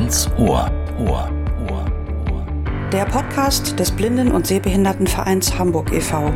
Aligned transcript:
Ganz 0.00 0.30
Ohr. 0.38 0.70
Ohr. 0.98 1.30
Ohr. 1.68 1.84
Ohr. 2.32 2.46
Der 2.90 3.04
Podcast 3.04 3.78
des 3.78 3.90
Blinden- 3.90 4.32
und 4.32 4.46
Sehbehindertenvereins 4.46 5.58
Hamburg 5.58 5.92
e.V. 5.92 6.32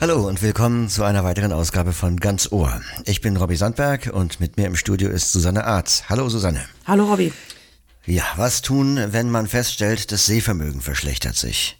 Hallo 0.00 0.26
und 0.26 0.42
willkommen 0.42 0.88
zu 0.88 1.04
einer 1.04 1.22
weiteren 1.22 1.52
Ausgabe 1.52 1.92
von 1.92 2.16
Ganz 2.18 2.50
Ohr. 2.50 2.80
Ich 3.04 3.20
bin 3.20 3.36
Robbie 3.36 3.54
Sandberg 3.54 4.10
und 4.12 4.40
mit 4.40 4.56
mir 4.56 4.66
im 4.66 4.74
Studio 4.74 5.08
ist 5.10 5.30
Susanne 5.30 5.64
Arz. 5.64 6.06
Hallo 6.08 6.28
Susanne. 6.28 6.64
Hallo 6.88 7.04
Robbie. 7.04 7.32
Ja, 8.08 8.22
was 8.36 8.62
tun, 8.62 9.00
wenn 9.10 9.30
man 9.30 9.48
feststellt, 9.48 10.12
das 10.12 10.26
Sehvermögen 10.26 10.80
verschlechtert 10.80 11.34
sich? 11.34 11.76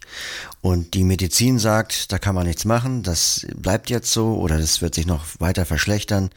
Und 0.61 0.93
die 0.95 1.03
Medizin 1.03 1.59
sagt, 1.59 2.11
da 2.11 2.19
kann 2.19 2.35
man 2.35 2.47
nichts 2.47 2.65
machen, 2.65 3.03
das 3.03 3.45
bleibt 3.55 3.89
jetzt 3.89 4.11
so 4.11 4.35
oder 4.35 4.57
das 4.57 4.81
wird 4.81 4.95
sich 4.95 5.05
noch 5.05 5.25
weiter 5.39 5.65
verschlechtern. 5.65 6.29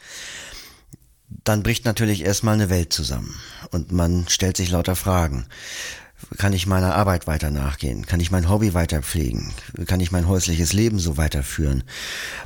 Dann 1.43 1.63
bricht 1.63 1.85
natürlich 1.85 2.23
erstmal 2.23 2.55
eine 2.55 2.69
Welt 2.69 2.93
zusammen 2.93 3.35
und 3.71 3.91
man 3.91 4.27
stellt 4.27 4.57
sich 4.57 4.69
lauter 4.69 4.95
Fragen. 4.95 5.47
Kann 6.37 6.53
ich 6.53 6.67
meiner 6.67 6.95
Arbeit 6.95 7.25
weiter 7.25 7.49
nachgehen? 7.49 8.05
Kann 8.05 8.19
ich 8.19 8.31
mein 8.31 8.47
Hobby 8.47 8.73
weiter 8.73 9.01
pflegen? 9.01 9.53
Kann 9.87 9.99
ich 9.99 10.11
mein 10.11 10.27
häusliches 10.27 10.71
Leben 10.71 10.99
so 10.99 11.17
weiterführen? 11.17 11.83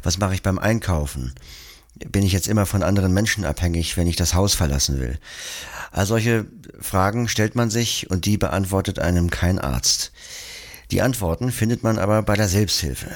Was 0.02 0.18
mache 0.18 0.34
ich 0.34 0.42
beim 0.42 0.60
Einkaufen? 0.60 1.34
Bin 1.96 2.24
ich 2.24 2.32
jetzt 2.32 2.48
immer 2.48 2.66
von 2.66 2.84
anderen 2.84 3.14
Menschen 3.14 3.46
abhängig, 3.46 3.98
wenn 3.98 4.08
ich 4.08 4.16
das 4.16 4.34
Haus 4.34 4.54
verlassen 4.54 5.00
will? 5.00 5.20
All 5.92 6.06
solche 6.06 6.46
Fragen 6.80 7.28
stellt 7.28 7.56
man 7.56 7.70
sich 7.70 8.10
und 8.10 8.26
die 8.26 8.38
beantwortet 8.38 9.00
einem 9.00 9.30
kein 9.30 9.60
Arzt. 9.60 10.12
Die 10.92 11.02
Antworten 11.02 11.52
findet 11.52 11.84
man 11.84 11.98
aber 11.98 12.22
bei 12.24 12.36
der 12.36 12.48
Selbsthilfe. 12.48 13.08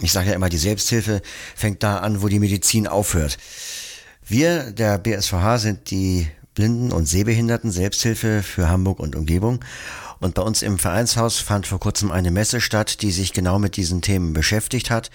Ich 0.00 0.12
sage 0.12 0.30
ja 0.30 0.34
immer, 0.34 0.48
die 0.48 0.58
Selbsthilfe 0.58 1.22
fängt 1.54 1.82
da 1.82 1.98
an, 1.98 2.22
wo 2.22 2.28
die 2.28 2.38
Medizin 2.38 2.86
aufhört. 2.86 3.38
Wir, 4.26 4.70
der 4.70 4.98
BSVH, 4.98 5.58
sind 5.58 5.90
die 5.90 6.28
Blinden- 6.54 6.92
und 6.92 7.06
Sehbehinderten 7.06 7.70
Selbsthilfe 7.70 8.42
für 8.42 8.68
Hamburg 8.68 9.00
und 9.00 9.16
Umgebung. 9.16 9.64
Und 10.20 10.34
bei 10.34 10.42
uns 10.42 10.62
im 10.62 10.78
Vereinshaus 10.78 11.38
fand 11.38 11.66
vor 11.66 11.80
kurzem 11.80 12.12
eine 12.12 12.30
Messe 12.30 12.60
statt, 12.60 13.02
die 13.02 13.10
sich 13.10 13.32
genau 13.32 13.58
mit 13.58 13.76
diesen 13.76 14.02
Themen 14.02 14.32
beschäftigt 14.32 14.90
hat. 14.90 15.10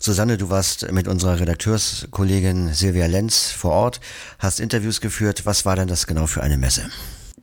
Susanne, 0.00 0.38
du 0.38 0.48
warst 0.48 0.90
mit 0.92 1.08
unserer 1.08 1.40
Redakteurskollegin 1.40 2.72
Silvia 2.72 3.06
Lenz 3.06 3.50
vor 3.50 3.72
Ort, 3.72 4.00
hast 4.38 4.60
Interviews 4.60 5.00
geführt. 5.00 5.44
Was 5.44 5.64
war 5.64 5.76
denn 5.76 5.88
das 5.88 6.06
genau 6.06 6.26
für 6.26 6.42
eine 6.42 6.56
Messe? 6.56 6.88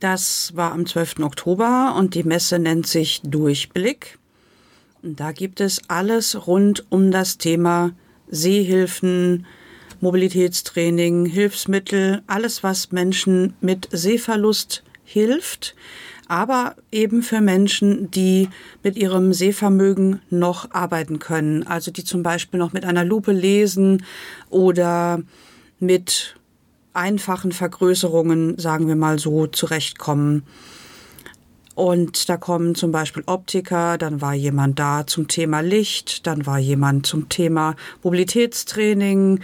Das 0.00 0.52
war 0.54 0.72
am 0.72 0.86
12. 0.86 1.20
Oktober 1.20 1.94
und 1.96 2.14
die 2.14 2.24
Messe 2.24 2.58
nennt 2.58 2.86
sich 2.86 3.22
Durchblick. 3.22 4.18
Und 5.02 5.20
da 5.20 5.32
gibt 5.32 5.60
es 5.60 5.80
alles 5.88 6.46
rund 6.46 6.84
um 6.90 7.10
das 7.10 7.38
Thema 7.38 7.92
Sehhilfen, 8.28 9.46
Mobilitätstraining, 10.00 11.26
Hilfsmittel, 11.26 12.22
alles, 12.26 12.62
was 12.62 12.92
Menschen 12.92 13.54
mit 13.60 13.88
Sehverlust 13.90 14.82
hilft 15.04 15.74
aber 16.28 16.74
eben 16.90 17.22
für 17.22 17.40
Menschen, 17.40 18.10
die 18.10 18.48
mit 18.82 18.96
ihrem 18.96 19.32
Sehvermögen 19.32 20.20
noch 20.30 20.70
arbeiten 20.72 21.18
können. 21.18 21.66
Also 21.66 21.90
die 21.90 22.04
zum 22.04 22.22
Beispiel 22.22 22.58
noch 22.58 22.72
mit 22.72 22.84
einer 22.84 23.04
Lupe 23.04 23.32
lesen 23.32 24.04
oder 24.50 25.22
mit 25.78 26.36
einfachen 26.96 27.52
Vergrößerungen, 27.52 28.58
sagen 28.58 28.88
wir 28.88 28.96
mal 28.96 29.18
so, 29.18 29.46
zurechtkommen. 29.46 30.42
Und 31.74 32.30
da 32.30 32.38
kommen 32.38 32.74
zum 32.74 32.90
Beispiel 32.90 33.22
Optiker, 33.26 33.98
dann 33.98 34.22
war 34.22 34.32
jemand 34.32 34.78
da 34.78 35.06
zum 35.06 35.28
Thema 35.28 35.60
Licht, 35.60 36.26
dann 36.26 36.46
war 36.46 36.58
jemand 36.58 37.06
zum 37.06 37.28
Thema 37.28 37.76
Mobilitätstraining 38.02 39.40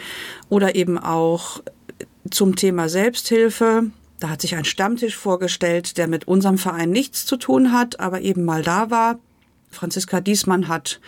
oder 0.49 0.75
eben 0.75 0.97
auch 0.97 1.63
zum 2.31 2.57
Thema 2.57 2.89
Selbsthilfe. 2.89 3.91
Da 4.19 4.31
hat 4.31 4.41
sich 4.41 4.57
ein 4.57 4.65
Stammtisch 4.65 5.17
vorgestellt, 5.17 5.99
der 5.99 6.09
mit 6.09 6.27
unserem 6.27 6.57
Verein 6.57 6.91
nichts 6.91 7.27
zu 7.27 7.37
tun 7.37 7.71
hat, 7.71 8.01
aber 8.01 8.23
eben 8.23 8.45
mal 8.45 8.63
da 8.63 8.91
war. 8.91 9.19
Franziska 9.71 10.21
Diesmann 10.21 10.69
hat 10.69 11.01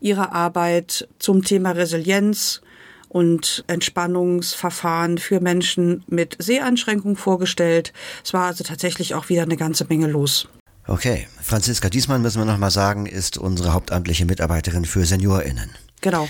ihre 0.00 0.32
Arbeit 0.32 1.08
zum 1.18 1.44
Thema 1.44 1.72
Resilienz 1.72 2.62
und 3.10 3.64
Entspannungsverfahren 3.66 5.18
für 5.18 5.40
Menschen 5.40 6.04
mit 6.06 6.36
Seheinschränkung 6.38 7.16
vorgestellt. 7.16 7.92
Es 8.24 8.32
war 8.32 8.46
also 8.46 8.62
tatsächlich 8.64 9.14
auch 9.14 9.28
wieder 9.28 9.42
eine 9.42 9.56
ganze 9.56 9.84
Menge 9.84 10.06
los. 10.06 10.48
Okay, 10.86 11.26
Franziska 11.42 11.88
Diesmann 11.88 12.22
müssen 12.22 12.40
wir 12.40 12.46
nochmal 12.46 12.70
sagen, 12.70 13.06
ist 13.06 13.36
unsere 13.36 13.72
hauptamtliche 13.72 14.24
Mitarbeiterin 14.24 14.84
für 14.84 15.04
SeniorInnen. 15.04 15.70
Genau. 16.00 16.28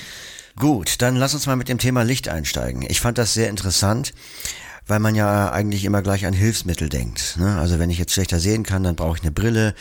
Gut, 0.57 1.03
dann 1.03 1.17
lass 1.17 1.35
uns 1.35 1.47
mal 1.47 1.57
mit 1.57 1.69
dem 1.69 1.79
Thema 1.79 2.03
Licht 2.03 2.29
einsteigen. 2.29 2.83
Ich 2.89 3.01
fand 3.01 3.19
das 3.19 3.35
sehr 3.35 3.51
interessant 3.51 4.13
weil 4.91 4.99
man 4.99 5.15
ja 5.15 5.53
eigentlich 5.53 5.84
immer 5.84 6.03
gleich 6.03 6.27
an 6.27 6.34
Hilfsmittel 6.34 6.89
denkt. 6.89 7.37
Ne? 7.39 7.56
Also 7.59 7.78
wenn 7.78 7.91
ich 7.91 7.99
jetzt 7.99 8.12
schlechter 8.12 8.41
sehen 8.41 8.65
kann, 8.65 8.83
dann 8.83 8.97
brauche 8.97 9.17
ich 9.17 9.23
eine 9.23 9.31
Brille 9.31 9.75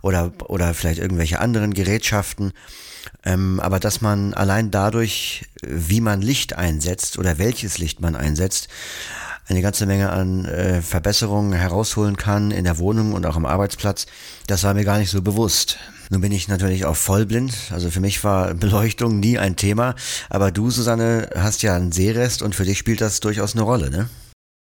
oder, 0.00 0.32
oder 0.48 0.72
vielleicht 0.72 0.98
irgendwelche 0.98 1.38
anderen 1.38 1.74
Gerätschaften. 1.74 2.52
Ähm, 3.24 3.60
aber 3.60 3.78
dass 3.78 4.00
man 4.00 4.32
allein 4.32 4.70
dadurch, 4.70 5.44
wie 5.62 6.00
man 6.00 6.22
Licht 6.22 6.56
einsetzt 6.56 7.18
oder 7.18 7.36
welches 7.36 7.76
Licht 7.76 8.00
man 8.00 8.16
einsetzt, 8.16 8.68
eine 9.46 9.60
ganze 9.60 9.84
Menge 9.84 10.08
an 10.08 10.46
äh, 10.46 10.80
Verbesserungen 10.80 11.52
herausholen 11.52 12.16
kann 12.16 12.50
in 12.50 12.64
der 12.64 12.78
Wohnung 12.78 13.12
und 13.12 13.26
auch 13.26 13.36
am 13.36 13.44
Arbeitsplatz, 13.44 14.06
das 14.46 14.62
war 14.62 14.72
mir 14.72 14.86
gar 14.86 14.98
nicht 14.98 15.10
so 15.10 15.20
bewusst. 15.20 15.76
Nun 16.08 16.22
bin 16.22 16.32
ich 16.32 16.48
natürlich 16.48 16.86
auch 16.86 16.96
vollblind, 16.96 17.54
also 17.70 17.90
für 17.90 18.00
mich 18.00 18.24
war 18.24 18.54
Beleuchtung 18.54 19.20
nie 19.20 19.38
ein 19.38 19.56
Thema, 19.56 19.94
aber 20.30 20.50
du, 20.50 20.70
Susanne, 20.70 21.28
hast 21.34 21.62
ja 21.62 21.76
einen 21.76 21.92
Sehrest 21.92 22.40
und 22.40 22.54
für 22.54 22.64
dich 22.64 22.78
spielt 22.78 23.02
das 23.02 23.20
durchaus 23.20 23.54
eine 23.54 23.62
Rolle, 23.62 23.90
ne? 23.90 24.08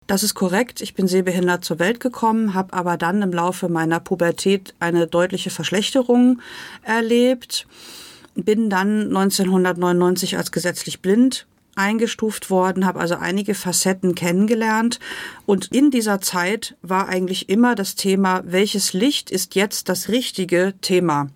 Das 0.06 0.22
ist 0.22 0.34
korrekt. 0.34 0.80
Ich 0.80 0.94
bin 0.94 1.08
sehbehindert 1.08 1.64
zur 1.64 1.78
Welt 1.80 1.98
gekommen, 1.98 2.54
habe 2.54 2.72
aber 2.72 2.96
dann 2.96 3.22
im 3.22 3.32
Laufe 3.32 3.68
meiner 3.68 3.98
Pubertät 3.98 4.74
eine 4.78 5.06
deutliche 5.06 5.50
Verschlechterung 5.50 6.40
erlebt. 6.82 7.66
Bin 8.34 8.70
dann 8.70 9.08
1999 9.08 10.36
als 10.36 10.52
gesetzlich 10.52 11.00
blind 11.00 11.46
eingestuft 11.74 12.50
worden, 12.50 12.86
habe 12.86 13.00
also 13.00 13.16
einige 13.16 13.54
Facetten 13.54 14.14
kennengelernt. 14.14 14.98
Und 15.44 15.72
in 15.72 15.90
dieser 15.90 16.20
Zeit 16.20 16.76
war 16.82 17.08
eigentlich 17.08 17.48
immer 17.48 17.74
das 17.74 17.96
Thema, 17.96 18.42
welches 18.46 18.92
Licht 18.92 19.30
ist 19.30 19.54
jetzt 19.54 19.88
das 19.88 20.08
richtige 20.08 20.74
Thema? 20.80 21.28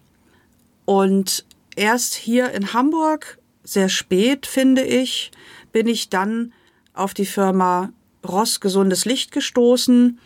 Und 0.86 1.44
erst 1.76 2.14
hier 2.14 2.50
in 2.52 2.72
Hamburg, 2.72 3.38
sehr 3.64 3.88
spät 3.88 4.46
finde 4.46 4.82
ich, 4.82 5.30
bin 5.72 5.86
ich 5.86 6.08
dann 6.08 6.52
auf 6.94 7.14
die 7.14 7.26
Firma 7.26 7.92
Ross 8.26 8.60
gesundes 8.60 9.04
Licht 9.04 9.32
gestoßen, 9.32 10.18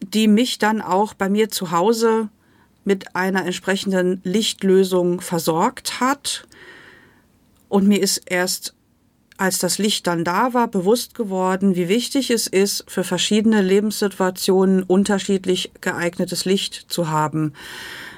die 0.00 0.28
mich 0.28 0.58
dann 0.58 0.80
auch 0.80 1.14
bei 1.14 1.28
mir 1.28 1.48
zu 1.48 1.70
Hause 1.70 2.28
mit 2.84 3.14
einer 3.14 3.44
entsprechenden 3.44 4.20
Lichtlösung 4.24 5.20
versorgt 5.20 6.00
hat. 6.00 6.46
Und 7.68 7.86
mir 7.86 8.00
ist 8.00 8.22
erst, 8.26 8.74
als 9.36 9.58
das 9.58 9.78
Licht 9.78 10.06
dann 10.06 10.24
da 10.24 10.54
war, 10.54 10.68
bewusst 10.68 11.14
geworden, 11.14 11.76
wie 11.76 11.88
wichtig 11.88 12.30
es 12.30 12.46
ist, 12.46 12.84
für 12.88 13.04
verschiedene 13.04 13.62
Lebenssituationen 13.62 14.82
unterschiedlich 14.82 15.70
geeignetes 15.80 16.44
Licht 16.44 16.86
zu 16.88 17.08
haben. 17.08 17.52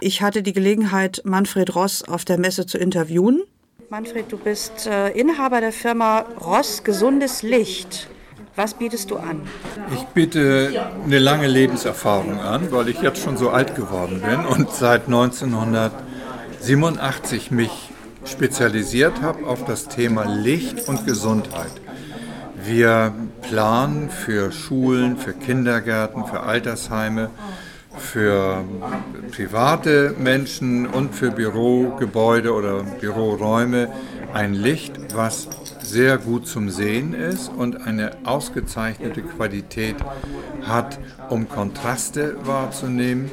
Ich 0.01 0.23
hatte 0.23 0.43
die 0.43 0.53
Gelegenheit, 0.53 1.21
Manfred 1.25 1.75
Ross 1.75 2.03
auf 2.03 2.25
der 2.25 2.39
Messe 2.39 2.65
zu 2.65 2.79
interviewen. 2.79 3.43
Manfred, 3.91 4.31
du 4.31 4.39
bist 4.39 4.87
äh, 4.87 5.11
Inhaber 5.11 5.61
der 5.61 5.73
Firma 5.73 6.21
Ross 6.41 6.85
Gesundes 6.85 7.43
Licht. 7.43 8.09
Was 8.63 8.75
bietest 8.75 9.11
du 9.11 9.17
an? 9.17 9.41
Ich 9.95 10.05
biete 10.09 10.85
eine 11.07 11.19
lange 11.19 11.47
Lebenserfahrung 11.47 12.41
an, 12.41 12.71
weil 12.71 12.91
ich 12.91 13.01
jetzt 13.01 13.23
schon 13.23 13.39
so 13.39 13.49
alt 13.49 13.75
geworden 13.75 14.21
bin 14.21 14.45
und 14.45 14.71
seit 14.71 15.07
1987 15.07 17.51
mich 17.51 17.71
spezialisiert 18.27 19.23
habe 19.23 19.47
auf 19.47 19.65
das 19.65 19.89
Thema 19.89 20.25
Licht 20.25 20.89
und 20.89 21.07
Gesundheit. 21.07 21.73
Wir 22.63 23.15
planen 23.41 24.11
für 24.11 24.53
Schulen, 24.53 25.17
für 25.17 25.33
Kindergärten, 25.33 26.27
für 26.27 26.41
Altersheime, 26.41 27.31
für 27.97 28.63
private 29.35 30.15
Menschen 30.19 30.87
und 30.87 31.15
für 31.15 31.31
Bürogebäude 31.31 32.53
oder 32.53 32.83
Büroräume 32.83 33.89
ein 34.35 34.53
Licht, 34.53 34.93
was 35.15 35.49
sehr 35.91 36.19
gut 36.19 36.47
zum 36.47 36.71
Sehen 36.71 37.15
ist 37.15 37.49
und 37.49 37.87
eine 37.87 38.13
ausgezeichnete 38.25 39.23
Qualität 39.23 39.97
hat, 40.63 40.99
um 41.29 41.49
Kontraste 41.49 42.37
wahrzunehmen 42.45 43.31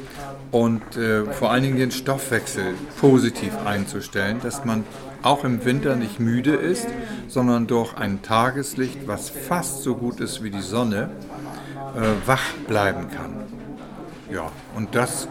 und 0.50 0.96
äh, 0.96 1.24
vor 1.24 1.52
allen 1.52 1.62
Dingen 1.62 1.76
den 1.76 1.90
Stoffwechsel 1.92 2.74
positiv 3.00 3.52
einzustellen, 3.64 4.40
dass 4.42 4.64
man 4.64 4.84
auch 5.22 5.44
im 5.44 5.64
Winter 5.64 5.94
nicht 5.94 6.18
müde 6.20 6.54
ist, 6.54 6.88
sondern 7.28 7.66
durch 7.66 7.96
ein 7.96 8.22
Tageslicht, 8.22 9.06
was 9.06 9.30
fast 9.30 9.82
so 9.82 9.94
gut 9.94 10.20
ist 10.20 10.42
wie 10.42 10.50
die 10.50 10.62
Sonne, 10.62 11.10
äh, 11.96 12.26
wach 12.26 12.52
bleiben 12.66 13.08
kann. 13.10 13.34
Ja, 14.32 14.50
und 14.74 14.94
das 14.94 15.28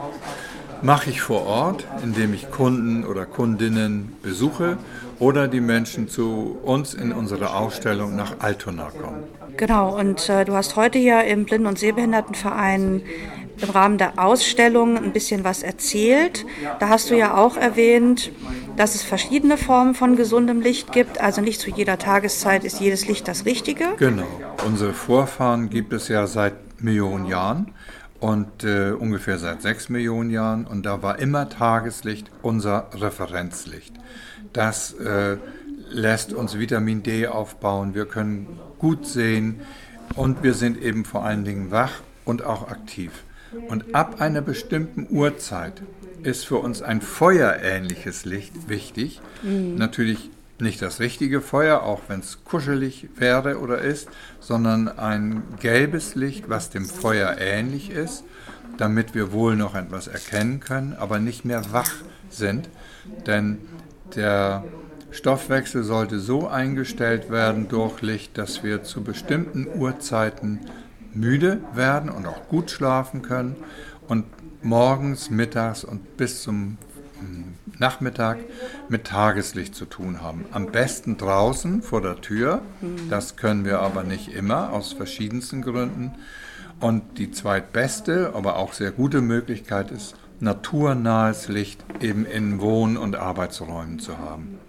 mache 0.82 1.10
ich 1.10 1.22
vor 1.22 1.46
Ort, 1.46 1.86
indem 2.04 2.34
ich 2.34 2.52
Kunden 2.52 3.06
oder 3.06 3.26
Kundinnen 3.26 4.16
besuche 4.22 4.78
oder 5.20 5.48
die 5.48 5.62
Menschen 5.62 6.08
zu 6.08 6.58
uns 6.64 6.94
in 6.94 7.12
unsere 7.12 7.56
Ausstellung 7.56 8.16
nach 8.16 8.36
Altona 8.40 8.90
kommen. 8.90 9.24
Genau, 9.58 9.98
und 9.98 10.30
äh, 10.30 10.46
du 10.46 10.54
hast 10.54 10.76
heute 10.76 11.00
hier 11.00 11.24
im 11.24 11.46
Blinden- 11.46 11.68
und 11.68 11.80
Sehbehindertenverein 11.80 13.02
im 13.60 13.70
Rahmen 13.70 13.98
der 13.98 14.20
Ausstellung 14.20 14.98
ein 14.98 15.14
bisschen 15.14 15.44
was 15.44 15.64
erzählt. 15.64 16.46
Da 16.80 16.90
hast 16.90 17.10
du 17.10 17.18
ja 17.18 17.36
auch 17.36 17.58
erwähnt, 17.58 18.32
dass 18.76 18.94
es 18.94 19.02
verschiedene 19.02 19.58
Formen 19.58 19.96
von 19.96 20.16
gesundem 20.16 20.62
Licht 20.62 20.92
gibt. 20.92 21.20
Also 21.20 21.42
nicht 21.42 21.60
zu 21.60 21.72
jeder 21.72 21.98
Tageszeit 21.98 22.64
ist 22.64 22.80
jedes 22.80 23.08
Licht 23.08 23.28
das 23.28 23.46
Richtige. 23.46 23.86
Genau. 23.98 24.28
Unsere 24.66 24.94
Vorfahren 24.94 25.70
gibt 25.70 25.94
es 25.94 26.08
ja 26.08 26.28
seit 26.28 26.54
Millionen 26.80 27.26
Jahren 27.26 27.74
und 28.20 28.64
äh, 28.64 28.92
ungefähr 28.92 29.38
seit 29.38 29.62
sechs 29.62 29.90
Millionen 29.90 30.30
Jahren. 30.30 30.66
Und 30.66 30.86
da 30.86 31.02
war 31.02 31.20
immer 31.20 31.50
Tageslicht 31.50 32.32
unser 32.42 32.90
Referenzlicht. 32.94 33.94
Das 34.54 34.94
äh, 34.94 35.38
lässt 35.90 36.34
uns 36.34 36.58
Vitamin 36.58 37.04
D 37.04 37.28
aufbauen. 37.28 37.94
Wir 37.94 38.06
können 38.06 38.60
gut 38.80 39.06
sehen 39.06 39.62
und 40.16 40.44
wir 40.44 40.54
sind 40.54 40.82
eben 40.82 41.06
vor 41.06 41.24
allen 41.24 41.44
Dingen 41.44 41.72
wach 41.72 41.94
und 42.26 42.44
auch 42.44 42.70
aktiv. 42.70 43.12
Und 43.70 43.96
ab 43.96 44.20
einer 44.20 44.42
bestimmten 44.42 45.08
Uhrzeit 45.10 45.82
ist 46.24 46.46
für 46.46 46.58
uns 46.58 46.82
ein 46.82 47.02
feuerähnliches 47.02 48.26
Licht 48.26 48.70
wichtig. 48.70 49.22
Mhm. 49.44 49.76
Natürlich 49.76 50.30
nicht 50.60 50.82
das 50.82 51.00
richtige 51.00 51.42
Feuer, 51.42 51.84
auch 51.84 52.02
wenn 52.08 52.20
es 52.20 52.44
kuschelig 52.44 53.10
wäre 53.16 53.60
oder 53.60 53.80
ist, 53.80 54.10
sondern 54.40 54.88
ein 54.88 55.44
gelbes 55.60 56.16
Licht, 56.16 56.50
was 56.50 56.70
dem 56.70 56.86
Feuer 56.86 57.38
ähnlich 57.40 57.90
ist, 57.90 58.24
damit 58.78 59.16
wir 59.16 59.32
wohl 59.32 59.56
noch 59.56 59.76
etwas 59.76 60.08
erkennen 60.08 60.60
können, 60.60 60.96
aber 60.98 61.20
nicht 61.20 61.46
mehr 61.46 61.72
wach 61.72 61.92
sind. 62.30 62.70
Denn 63.26 63.60
der 64.16 64.64
Stoffwechsel 65.12 65.84
sollte 65.84 66.20
so 66.20 66.48
eingestellt 66.48 67.30
werden 67.30 67.68
durch 67.70 68.02
Licht, 68.02 68.38
dass 68.38 68.64
wir 68.64 68.84
zu 68.84 69.04
bestimmten 69.04 69.68
Uhrzeiten 69.68 70.60
müde 71.14 71.60
werden 71.74 72.10
und 72.10 72.26
auch 72.28 72.48
gut 72.50 72.72
schlafen 72.72 73.22
können 73.22 73.56
und 74.08 74.26
morgens, 74.62 75.30
mittags 75.30 75.84
und 75.84 76.18
bis 76.18 76.44
zum 76.44 76.78
Nachmittag 77.80 78.38
mit 78.90 79.06
Tageslicht 79.06 79.76
zu 79.76 79.86
tun 79.86 80.22
haben. 80.22 80.46
Am 80.52 80.68
besten 80.68 81.18
draußen 81.18 81.82
vor 81.82 82.02
der 82.02 82.22
Tür. 82.22 82.62
Das 83.10 83.36
können 83.36 83.66
wir 83.66 83.80
aber 83.80 84.04
nicht 84.04 84.34
immer 84.34 84.74
aus 84.74 84.94
verschiedensten 84.94 85.62
Gründen. 85.62 86.12
Und 86.80 87.18
die 87.18 87.32
zweitbeste, 87.32 88.34
aber 88.36 88.58
auch 88.58 88.74
sehr 88.74 88.92
gute 88.92 89.22
Möglichkeit 89.22 89.92
ist, 89.92 90.16
naturnahes 90.40 91.48
Licht 91.48 91.84
eben 92.02 92.26
in 92.26 92.62
Wohn- 92.62 92.98
und 92.98 93.16
Arbeitsräumen 93.16 94.00
zu 94.00 94.18
haben. 94.18 94.60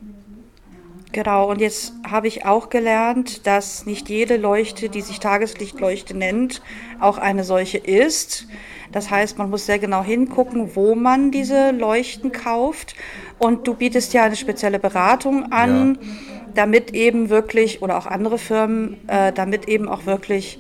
Genau, 1.13 1.51
und 1.51 1.61
jetzt 1.61 1.95
habe 2.09 2.29
ich 2.29 2.45
auch 2.45 2.69
gelernt, 2.69 3.47
dass 3.47 3.87
nicht 3.87 4.09
jede 4.11 4.37
Leuchte, 4.37 4.91
die 4.91 5.01
sich 5.01 5.21
Tageslichtleuchte 5.21 6.15
nennt, 6.15 6.61
auch 7.01 7.17
eine 7.17 7.45
solche 7.45 7.79
ist. 7.79 8.47
Das 8.93 9.11
heißt, 9.11 9.39
man 9.39 9.49
muss 9.49 9.67
sehr 9.67 9.79
genau 9.79 10.03
hingucken, 10.03 10.77
wo 10.77 10.95
man 10.95 11.31
diese 11.31 11.71
Leuchten 11.71 12.31
kauft. 12.33 12.95
Und 13.39 13.67
du 13.67 13.75
bietest 13.75 14.13
ja 14.13 14.25
eine 14.25 14.37
spezielle 14.37 14.79
Beratung 14.79 15.51
an, 15.51 15.99
ja. 16.01 16.09
damit 16.55 16.95
eben 16.95 17.31
wirklich, 17.31 17.81
oder 17.81 17.97
auch 17.97 18.07
andere 18.07 18.39
Firmen, 18.39 18.99
äh, 19.09 19.33
damit 19.33 19.67
eben 19.67 19.89
auch 19.89 20.05
wirklich 20.05 20.59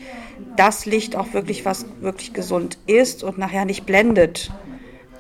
das 0.57 0.87
Licht 0.87 1.15
auch 1.15 1.35
wirklich 1.35 1.65
was 1.65 1.87
wirklich 2.01 2.33
gesund 2.33 2.79
ist 2.87 3.23
und 3.23 3.39
nachher 3.39 3.65
nicht 3.65 3.87
blendet 3.87 4.51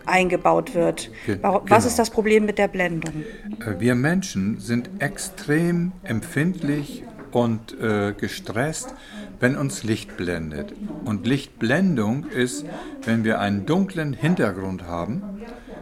eingebaut 0.08 0.74
wird. 0.74 1.10
Was 1.42 1.62
genau. 1.64 1.76
ist 1.76 1.98
das 1.98 2.10
Problem 2.10 2.46
mit 2.46 2.58
der 2.58 2.68
Blendung? 2.68 3.24
Äh, 3.60 3.80
wir 3.80 3.94
Menschen 3.94 4.58
sind 4.58 4.90
extrem 4.98 5.92
empfindlich 6.02 7.04
und 7.30 7.78
äh, 7.80 8.14
gestresst, 8.18 8.94
wenn 9.40 9.56
uns 9.56 9.84
Licht 9.84 10.16
blendet. 10.16 10.72
Und 11.04 11.26
Lichtblendung 11.26 12.26
ist, 12.26 12.64
wenn 13.04 13.24
wir 13.24 13.40
einen 13.40 13.66
dunklen 13.66 14.12
Hintergrund 14.12 14.84
haben. 14.84 15.22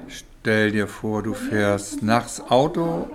Stell 0.09 0.73
dir 0.73 0.87
vor, 0.87 1.23
du 1.23 1.35
fährst 1.35 2.03
nachts 2.03 2.41
Auto 2.41 3.09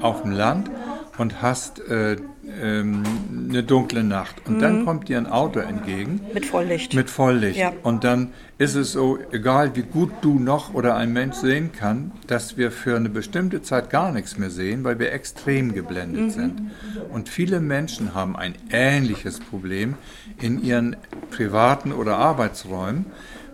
auf 0.00 0.22
dem 0.22 0.32
Land 0.32 0.70
und 1.18 1.42
hast 1.42 1.80
äh, 1.80 2.16
ähm, 2.62 3.02
eine 3.48 3.62
dunkle 3.62 4.04
Nacht. 4.04 4.36
Und 4.46 4.56
mhm. 4.56 4.60
dann 4.60 4.84
kommt 4.84 5.08
dir 5.08 5.18
ein 5.18 5.26
Auto 5.26 5.60
entgegen. 5.60 6.20
Mit 6.32 6.46
Volllicht. 6.46 6.94
Mit 6.94 7.10
Volllicht. 7.10 7.58
Ja. 7.58 7.72
Und 7.82 8.04
dann 8.04 8.32
ist 8.58 8.74
es 8.74 8.92
so, 8.92 9.18
egal 9.32 9.74
wie 9.76 9.82
gut 9.82 10.10
du 10.20 10.38
noch 10.38 10.74
oder 10.74 10.96
ein 10.96 11.12
Mensch 11.12 11.36
sehen 11.36 11.72
kann, 11.72 12.12
dass 12.26 12.56
wir 12.56 12.70
für 12.70 12.96
eine 12.96 13.08
bestimmte 13.08 13.62
Zeit 13.62 13.90
gar 13.90 14.12
nichts 14.12 14.36
mehr 14.36 14.50
sehen, 14.50 14.84
weil 14.84 14.98
wir 14.98 15.12
extrem 15.12 15.74
geblendet 15.74 16.22
mhm. 16.22 16.30
sind. 16.30 16.70
Und 17.10 17.28
viele 17.28 17.60
Menschen 17.60 18.14
haben 18.14 18.36
ein 18.36 18.54
ähnliches 18.70 19.40
Problem 19.40 19.94
in 20.40 20.62
ihren 20.62 20.96
privaten 21.30 21.92
oder 21.92 22.18
Arbeitsräumen, 22.18 23.06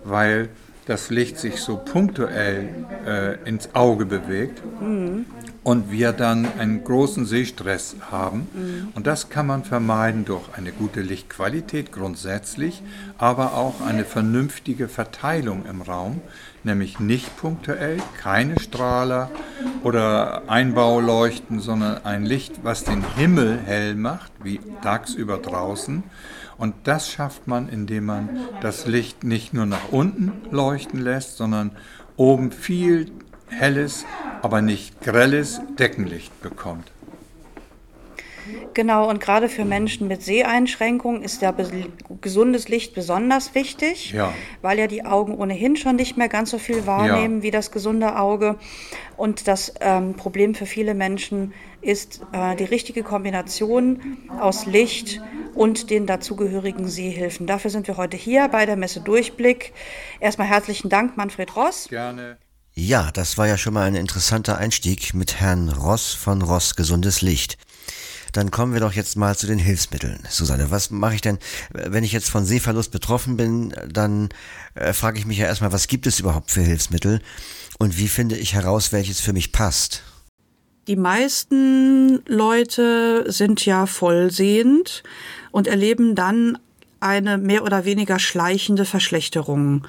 weil 0.05 0.49
das 0.87 1.11
Licht 1.11 1.39
sich 1.39 1.57
so 1.57 1.77
punktuell 1.77 2.69
äh, 3.07 3.49
ins 3.49 3.75
Auge 3.75 4.07
bewegt 4.07 4.63
mhm. 4.81 5.27
Und 5.67 5.91
wir 5.91 6.13
dann 6.13 6.47
einen 6.61 6.85
großen 6.85 7.27
Sehstress 7.27 7.97
haben. 8.09 8.47
Mhm. 8.55 8.89
Und 8.95 9.09
das 9.09 9.31
kann 9.31 9.49
man 9.49 9.65
vermeiden 9.65 10.25
durch 10.25 10.45
eine 10.57 10.71
gute 10.71 11.01
Lichtqualität 11.01 11.91
grundsätzlich, 11.91 12.85
aber 13.19 13.55
auch 13.55 13.81
eine 13.81 14.05
vernünftige 14.05 14.87
Verteilung 14.87 15.67
im 15.67 15.83
Raum, 15.83 16.21
nämlich 16.63 17.01
nicht 17.01 17.37
punktuell, 17.37 17.99
keine 18.17 18.61
Strahler 18.61 19.29
oder 19.83 20.49
Einbauleuchten, 20.49 21.59
sondern 21.59 22.05
ein 22.05 22.25
Licht, 22.25 22.61
was 22.63 22.85
den 22.85 23.03
Himmel 23.17 23.59
hell 23.59 23.97
macht, 23.97 24.31
wie 24.45 24.61
tagsüber 24.83 25.39
draußen 25.39 26.05
und 26.59 26.75
das 26.85 27.11
schafft 27.11 27.49
man, 27.49 27.69
indem 27.69 28.07
man 28.07 28.29
das 28.61 28.87
Licht 28.87 29.25
nicht 29.25 29.53
nur 29.53 29.67
nach 29.67 29.91
unten 29.91 30.33
leuchten 30.53 31.01
lässt, 31.01 31.37
sondern 31.37 31.73
oben 32.17 32.51
viel 32.51 33.11
helles, 33.49 34.05
aber 34.43 34.61
nicht 34.63 35.01
grelles 35.01 35.61
Deckenlicht 35.79 36.41
bekommt. 36.43 36.91
Genau, 38.75 39.09
und 39.09 39.21
gerade 39.21 39.49
für 39.49 39.65
Menschen 39.65 40.07
mit 40.09 40.23
Seheinschränkungen 40.23 41.23
ist 41.23 41.43
ja 41.43 41.55
gesundes 42.21 42.69
Licht 42.69 42.95
besonders 42.95 43.55
wichtig, 43.55 44.13
ja. 44.13 44.33
weil 44.63 44.79
ja 44.79 44.87
die 44.87 45.05
Augen 45.05 45.35
ohnehin 45.35 45.77
schon 45.77 45.97
nicht 45.97 46.17
mehr 46.17 46.29
ganz 46.29 46.51
so 46.51 46.59
viel 46.59 46.87
wahrnehmen 46.87 47.39
ja. 47.39 47.43
wie 47.43 47.51
das 47.51 47.71
gesunde 47.71 48.19
Auge. 48.19 48.57
Und 49.17 49.49
das 49.49 49.75
ähm, 49.81 50.15
Problem 50.15 50.55
für 50.55 50.67
viele 50.67 50.95
Menschen 50.95 51.55
ist 51.81 52.21
äh, 52.33 52.55
die 52.57 52.65
richtige 52.65 53.03
Kombination 53.03 54.19
aus 54.41 54.67
Licht 54.67 55.21
und 55.55 55.91
den 55.91 56.07
dazugehörigen 56.07 56.87
Sehhilfen. 56.89 57.47
Dafür 57.47 57.71
sind 57.71 57.89
wir 57.89 57.97
heute 57.97 58.17
hier 58.17 58.49
bei 58.49 58.67
der 58.67 58.77
Messe 58.77 59.01
Durchblick. 59.01 59.73
Erstmal 60.21 60.49
herzlichen 60.49 60.89
Dank, 60.89 61.17
Manfred 61.17 61.57
Ross. 61.57 61.89
Gerne. 61.89 62.37
Ja, 62.79 63.11
das 63.11 63.39
war 63.39 63.49
ja 63.49 63.57
schon 63.57 63.73
mal 63.73 63.85
ein 63.85 63.95
interessanter 63.95 64.59
Einstieg 64.59 65.15
mit 65.15 65.41
Herrn 65.41 65.71
Ross 65.71 66.13
von 66.13 66.43
Ross 66.43 66.77
Gesundes 66.77 67.23
Licht. 67.23 67.57
Dann 68.33 68.51
kommen 68.51 68.75
wir 68.75 68.81
doch 68.81 68.93
jetzt 68.93 69.17
mal 69.17 69.35
zu 69.35 69.47
den 69.47 69.59
Hilfsmitteln. 69.59 70.23
Susanne, 70.29 70.71
was 70.71 70.91
mache 70.91 71.15
ich 71.15 71.23
denn, 71.23 71.39
wenn 71.73 72.05
ich 72.05 72.13
jetzt 72.13 72.29
von 72.29 72.45
Sehverlust 72.45 72.93
betroffen 72.93 73.39
bin? 73.39 73.73
Dann 73.89 74.29
äh, 74.75 74.93
frage 74.93 75.19
ich 75.19 75.25
mich 75.25 75.39
ja 75.39 75.47
erstmal, 75.47 75.73
was 75.73 75.89
gibt 75.89 76.07
es 76.07 76.21
überhaupt 76.21 76.51
für 76.51 76.61
Hilfsmittel 76.61 77.23
und 77.79 77.97
wie 77.97 78.09
finde 78.09 78.37
ich 78.37 78.53
heraus, 78.53 78.93
welches 78.93 79.21
für 79.21 79.33
mich 79.33 79.53
passt? 79.53 80.03
Die 80.87 80.97
meisten 80.97 82.23
Leute 82.27 83.25
sind 83.33 83.65
ja 83.65 83.87
vollsehend 83.87 85.03
und 85.51 85.67
erleben 85.67 86.15
dann 86.15 86.59
eine 87.01 87.39
mehr 87.39 87.63
oder 87.65 87.87
weniger 87.87 88.19
schleichende 88.19 88.85
Verschlechterung. 88.85 89.87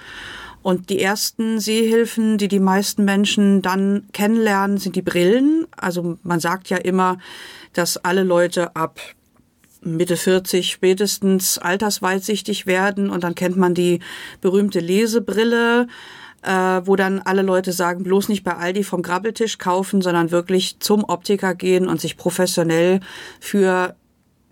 Und 0.67 0.89
die 0.89 1.01
ersten 1.01 1.61
Sehhilfen, 1.61 2.37
die 2.37 2.49
die 2.49 2.59
meisten 2.59 3.05
Menschen 3.05 3.61
dann 3.61 4.03
kennenlernen, 4.11 4.77
sind 4.77 4.97
die 4.97 5.01
Brillen. 5.01 5.65
Also 5.77 6.17
man 6.23 6.41
sagt 6.41 6.67
ja 6.67 6.75
immer, 6.75 7.19
dass 7.71 7.95
alle 7.95 8.23
Leute 8.23 8.75
ab 8.75 8.99
Mitte 9.79 10.17
40 10.17 10.69
spätestens 10.69 11.57
altersweitsichtig 11.57 12.65
werden 12.65 13.09
und 13.09 13.23
dann 13.23 13.33
kennt 13.33 13.55
man 13.55 13.75
die 13.75 14.01
berühmte 14.41 14.81
Lesebrille, 14.81 15.87
äh, 16.41 16.51
wo 16.83 16.97
dann 16.97 17.19
alle 17.19 17.43
Leute 17.43 17.71
sagen, 17.71 18.03
bloß 18.03 18.27
nicht 18.27 18.43
bei 18.43 18.57
Aldi 18.57 18.83
vom 18.83 19.03
Grabbeltisch 19.03 19.59
kaufen, 19.59 20.01
sondern 20.01 20.31
wirklich 20.31 20.81
zum 20.81 21.05
Optiker 21.05 21.55
gehen 21.55 21.87
und 21.87 22.01
sich 22.01 22.17
professionell 22.17 22.99
für 23.39 23.95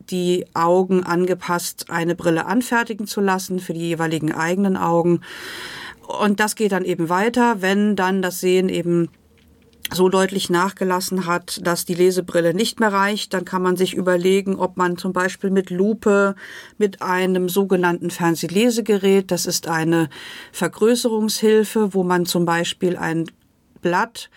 die 0.09 0.45
Augen 0.53 1.03
angepasst 1.03 1.87
eine 1.89 2.15
Brille 2.15 2.45
anfertigen 2.45 3.05
zu 3.05 3.21
lassen 3.21 3.59
für 3.59 3.73
die 3.73 3.87
jeweiligen 3.89 4.31
eigenen 4.31 4.77
Augen. 4.77 5.21
Und 6.07 6.39
das 6.39 6.55
geht 6.55 6.71
dann 6.71 6.85
eben 6.85 7.09
weiter, 7.09 7.61
wenn 7.61 7.95
dann 7.95 8.21
das 8.21 8.39
Sehen 8.39 8.69
eben 8.69 9.09
so 9.91 10.09
deutlich 10.09 10.49
nachgelassen 10.49 11.27
hat, 11.27 11.59
dass 11.63 11.85
die 11.85 11.93
Lesebrille 11.93 12.53
nicht 12.53 12.79
mehr 12.79 12.91
reicht, 12.91 13.33
dann 13.33 13.45
kann 13.45 13.61
man 13.61 13.77
sich 13.77 13.93
überlegen, 13.93 14.55
ob 14.55 14.77
man 14.77 14.97
zum 14.97 15.13
Beispiel 15.13 15.51
mit 15.51 15.69
Lupe, 15.69 16.35
mit 16.77 17.01
einem 17.01 17.49
sogenannten 17.49 18.09
Fernsehlesegerät, 18.09 19.29
das 19.29 19.45
ist 19.45 19.67
eine 19.67 20.09
Vergrößerungshilfe, 20.51 21.93
wo 21.93 22.03
man 22.03 22.25
zum 22.25 22.45
Beispiel 22.45 22.97
ein 22.97 23.25
Blatt 23.81 24.29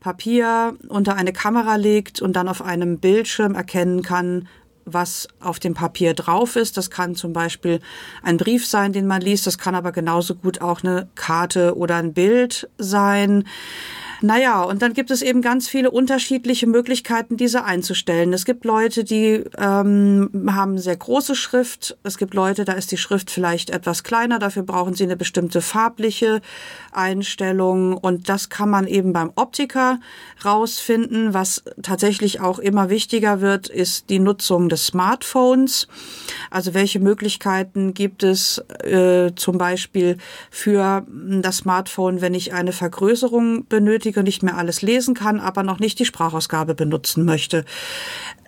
Papier 0.00 0.76
unter 0.88 1.16
eine 1.16 1.32
Kamera 1.32 1.76
legt 1.76 2.22
und 2.22 2.34
dann 2.34 2.48
auf 2.48 2.62
einem 2.62 2.98
Bildschirm 2.98 3.54
erkennen 3.54 4.02
kann, 4.02 4.48
was 4.92 5.28
auf 5.40 5.58
dem 5.58 5.74
Papier 5.74 6.14
drauf 6.14 6.56
ist. 6.56 6.76
Das 6.76 6.90
kann 6.90 7.14
zum 7.14 7.32
Beispiel 7.32 7.80
ein 8.22 8.36
Brief 8.36 8.66
sein, 8.66 8.92
den 8.92 9.06
man 9.06 9.20
liest. 9.20 9.46
Das 9.46 9.58
kann 9.58 9.74
aber 9.74 9.92
genauso 9.92 10.34
gut 10.34 10.60
auch 10.60 10.82
eine 10.82 11.08
Karte 11.14 11.76
oder 11.76 11.96
ein 11.96 12.12
Bild 12.12 12.68
sein. 12.78 13.44
Naja, 14.22 14.62
und 14.62 14.82
dann 14.82 14.92
gibt 14.92 15.10
es 15.10 15.22
eben 15.22 15.40
ganz 15.40 15.66
viele 15.66 15.90
unterschiedliche 15.90 16.66
Möglichkeiten, 16.66 17.38
diese 17.38 17.64
einzustellen. 17.64 18.34
Es 18.34 18.44
gibt 18.44 18.66
Leute, 18.66 19.02
die 19.02 19.44
ähm, 19.56 20.30
haben 20.50 20.78
sehr 20.78 20.96
große 20.96 21.34
Schrift. 21.34 21.96
Es 22.02 22.18
gibt 22.18 22.34
Leute, 22.34 22.66
da 22.66 22.72
ist 22.74 22.92
die 22.92 22.98
Schrift 22.98 23.30
vielleicht 23.30 23.70
etwas 23.70 24.04
kleiner. 24.04 24.38
Dafür 24.38 24.62
brauchen 24.62 24.92
sie 24.92 25.04
eine 25.04 25.16
bestimmte 25.16 25.62
farbliche 25.62 26.42
Einstellung. 26.92 27.96
Und 27.96 28.28
das 28.28 28.50
kann 28.50 28.68
man 28.68 28.86
eben 28.86 29.14
beim 29.14 29.32
Optiker 29.36 30.00
rausfinden. 30.44 31.32
Was 31.32 31.64
tatsächlich 31.82 32.40
auch 32.40 32.58
immer 32.58 32.90
wichtiger 32.90 33.40
wird, 33.40 33.68
ist 33.68 34.10
die 34.10 34.18
Nutzung 34.18 34.68
des 34.68 34.86
Smartphones. 34.86 35.88
Also 36.50 36.74
welche 36.74 37.00
Möglichkeiten 37.00 37.94
gibt 37.94 38.22
es 38.22 38.58
äh, 38.84 39.32
zum 39.34 39.56
Beispiel 39.56 40.18
für 40.50 41.06
das 41.08 41.58
Smartphone, 41.58 42.20
wenn 42.20 42.34
ich 42.34 42.52
eine 42.52 42.72
Vergrößerung 42.72 43.66
benötige? 43.66 44.09
Benötige, 44.10 44.22
nicht 44.22 44.42
mehr 44.42 44.56
alles 44.56 44.82
lesen 44.82 45.14
kann, 45.14 45.40
aber 45.40 45.62
noch 45.62 45.78
nicht 45.78 45.98
die 45.98 46.04
Sprachausgabe 46.04 46.74
benutzen 46.74 47.24
möchte. 47.24 47.64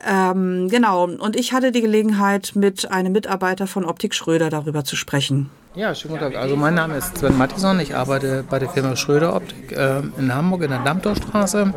Ähm, 0.07 0.69
genau, 0.69 1.05
und 1.05 1.37
ich 1.37 1.53
hatte 1.53 1.71
die 1.73 1.81
Gelegenheit, 1.81 2.53
mit 2.55 2.91
einem 2.91 3.13
Mitarbeiter 3.13 3.67
von 3.67 3.85
Optik 3.85 4.15
Schröder 4.15 4.51
darüber 4.51 4.85
zu 4.85 4.97
sprechen. 4.97 5.51
Ja, 5.75 5.95
schönen 5.95 6.19
guten 6.19 6.33
Tag. 6.33 6.37
Also 6.37 6.55
mein 6.57 6.75
Name 6.75 6.97
ist 6.97 7.17
Sven 7.17 7.39
Mattison. 7.39 7.81
Ich 7.81 7.95
arbeite 7.95 8.45
bei 8.49 8.59
der 8.59 8.69
Firma 8.69 8.95
Schröder 8.95 9.35
Optik 9.35 9.73
äh, 9.73 10.01
in 10.19 10.35
Hamburg 10.35 10.63
in 10.65 10.71
der 10.71 10.81
Dammtorstraße. 10.81 11.73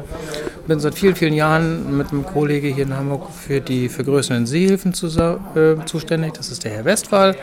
Bin 0.67 0.79
seit 0.79 0.95
vielen, 0.95 1.15
vielen 1.15 1.33
Jahren 1.33 1.95
mit 1.97 2.11
einem 2.11 2.25
Kollege 2.25 2.67
hier 2.67 2.83
in 2.83 2.93
Hamburg 2.93 3.29
für 3.31 3.61
die 3.61 3.87
vergrößernden 3.87 4.47
Sehhilfen 4.47 4.93
zu, 4.93 5.07
äh, 5.07 5.85
zuständig. 5.85 6.33
Das 6.33 6.49
ist 6.49 6.65
der 6.65 6.71
Herr 6.71 6.83
Westphal. 6.83 7.37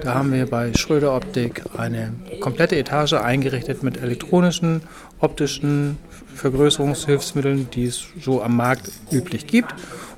Da 0.00 0.14
haben 0.14 0.32
wir 0.32 0.46
bei 0.46 0.72
Schröder 0.74 1.14
Optik 1.14 1.62
eine 1.76 2.14
komplette 2.40 2.76
Etage 2.76 3.14
eingerichtet 3.14 3.82
mit 3.82 4.00
elektronischen, 4.00 4.82
optischen 5.20 5.98
Vergrößerungshilfsmitteln, 6.34 7.68
die 7.70 7.84
es 7.84 8.04
so 8.20 8.42
am 8.42 8.56
Markt 8.56 8.90
üblich 9.10 9.46
gibt. 9.46 9.74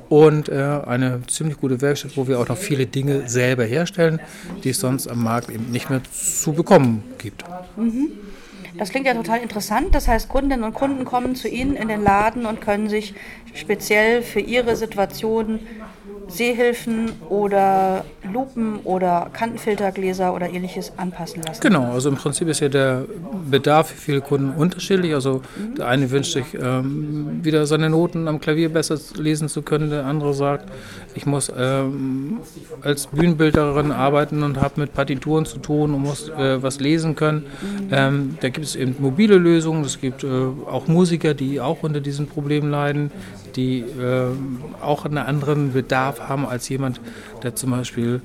Und 0.08 0.48
äh, 0.48 0.54
eine 0.54 1.22
ziemlich 1.28 1.58
gute 1.58 1.80
Werkstatt, 1.80 2.16
wo 2.16 2.26
wir 2.26 2.40
auch 2.40 2.48
noch 2.48 2.56
viele 2.56 2.86
Dinge 2.86 3.28
selber 3.28 3.64
herstellen, 3.64 4.18
die 4.64 4.70
es 4.70 4.80
sonst 4.80 5.06
am 5.06 5.22
Markt 5.22 5.50
eben 5.50 5.70
nicht 5.70 5.88
mehr 5.88 6.00
zu 6.12 6.52
bekommen 6.52 7.04
gibt. 7.18 7.44
Mhm. 7.76 8.08
Das 8.76 8.90
klingt 8.90 9.06
ja 9.06 9.14
total 9.14 9.40
interessant. 9.40 9.94
Das 9.94 10.08
heißt, 10.08 10.28
Kundinnen 10.28 10.64
und 10.64 10.74
Kunden 10.74 11.04
kommen 11.04 11.36
zu 11.36 11.48
Ihnen 11.48 11.76
in 11.76 11.88
den 11.88 12.02
Laden 12.02 12.46
und 12.46 12.60
können 12.60 12.88
sich 12.88 13.14
speziell 13.54 14.22
für 14.22 14.40
ihre 14.40 14.76
Situation 14.76 15.60
Sehhilfen 16.30 17.12
oder 17.28 18.04
Lupen 18.32 18.80
oder 18.84 19.30
Kantenfiltergläser 19.32 20.34
oder 20.34 20.50
ähnliches 20.50 20.92
anpassen 20.96 21.42
lassen. 21.42 21.60
Genau, 21.60 21.92
also 21.92 22.08
im 22.08 22.16
Prinzip 22.16 22.48
ist 22.48 22.60
ja 22.60 22.68
der 22.68 23.04
Bedarf 23.50 23.88
für 23.88 23.96
viele 23.96 24.20
Kunden 24.20 24.50
unterschiedlich. 24.50 25.14
Also 25.14 25.42
mhm. 25.56 25.74
der 25.76 25.88
eine 25.88 26.10
wünscht 26.10 26.32
sich 26.32 26.54
ähm, 26.54 27.40
wieder 27.42 27.66
seine 27.66 27.90
Noten 27.90 28.28
am 28.28 28.40
Klavier 28.40 28.68
besser 28.68 28.98
lesen 29.16 29.48
zu 29.48 29.62
können, 29.62 29.90
der 29.90 30.06
andere 30.06 30.34
sagt, 30.34 30.70
ich 31.14 31.26
muss 31.26 31.52
ähm, 31.56 32.38
als 32.82 33.08
Bühnenbilderin 33.08 33.92
arbeiten 33.92 34.42
und 34.42 34.60
habe 34.60 34.80
mit 34.80 34.94
Partituren 34.94 35.44
zu 35.44 35.58
tun 35.58 35.94
und 35.94 36.02
muss 36.02 36.28
äh, 36.28 36.62
was 36.62 36.80
lesen 36.80 37.16
können. 37.16 37.46
Mhm. 37.60 37.88
Ähm, 37.90 38.38
da 38.40 38.48
gibt 38.48 38.66
es 38.66 38.76
eben 38.76 38.96
mobile 38.98 39.36
Lösungen, 39.36 39.84
es 39.84 40.00
gibt 40.00 40.24
äh, 40.24 40.28
auch 40.28 40.86
Musiker, 40.86 41.34
die 41.34 41.60
auch 41.60 41.82
unter 41.82 42.00
diesen 42.00 42.26
Problemen 42.26 42.70
leiden, 42.70 43.10
die 43.56 43.80
äh, 43.80 44.28
auch 44.80 45.04
einen 45.04 45.18
anderen 45.18 45.72
Bedarf 45.72 46.19
haben 46.28 46.46
als 46.46 46.68
jemand, 46.68 47.00
der 47.42 47.54
zum 47.54 47.70
Beispiel 47.70 48.20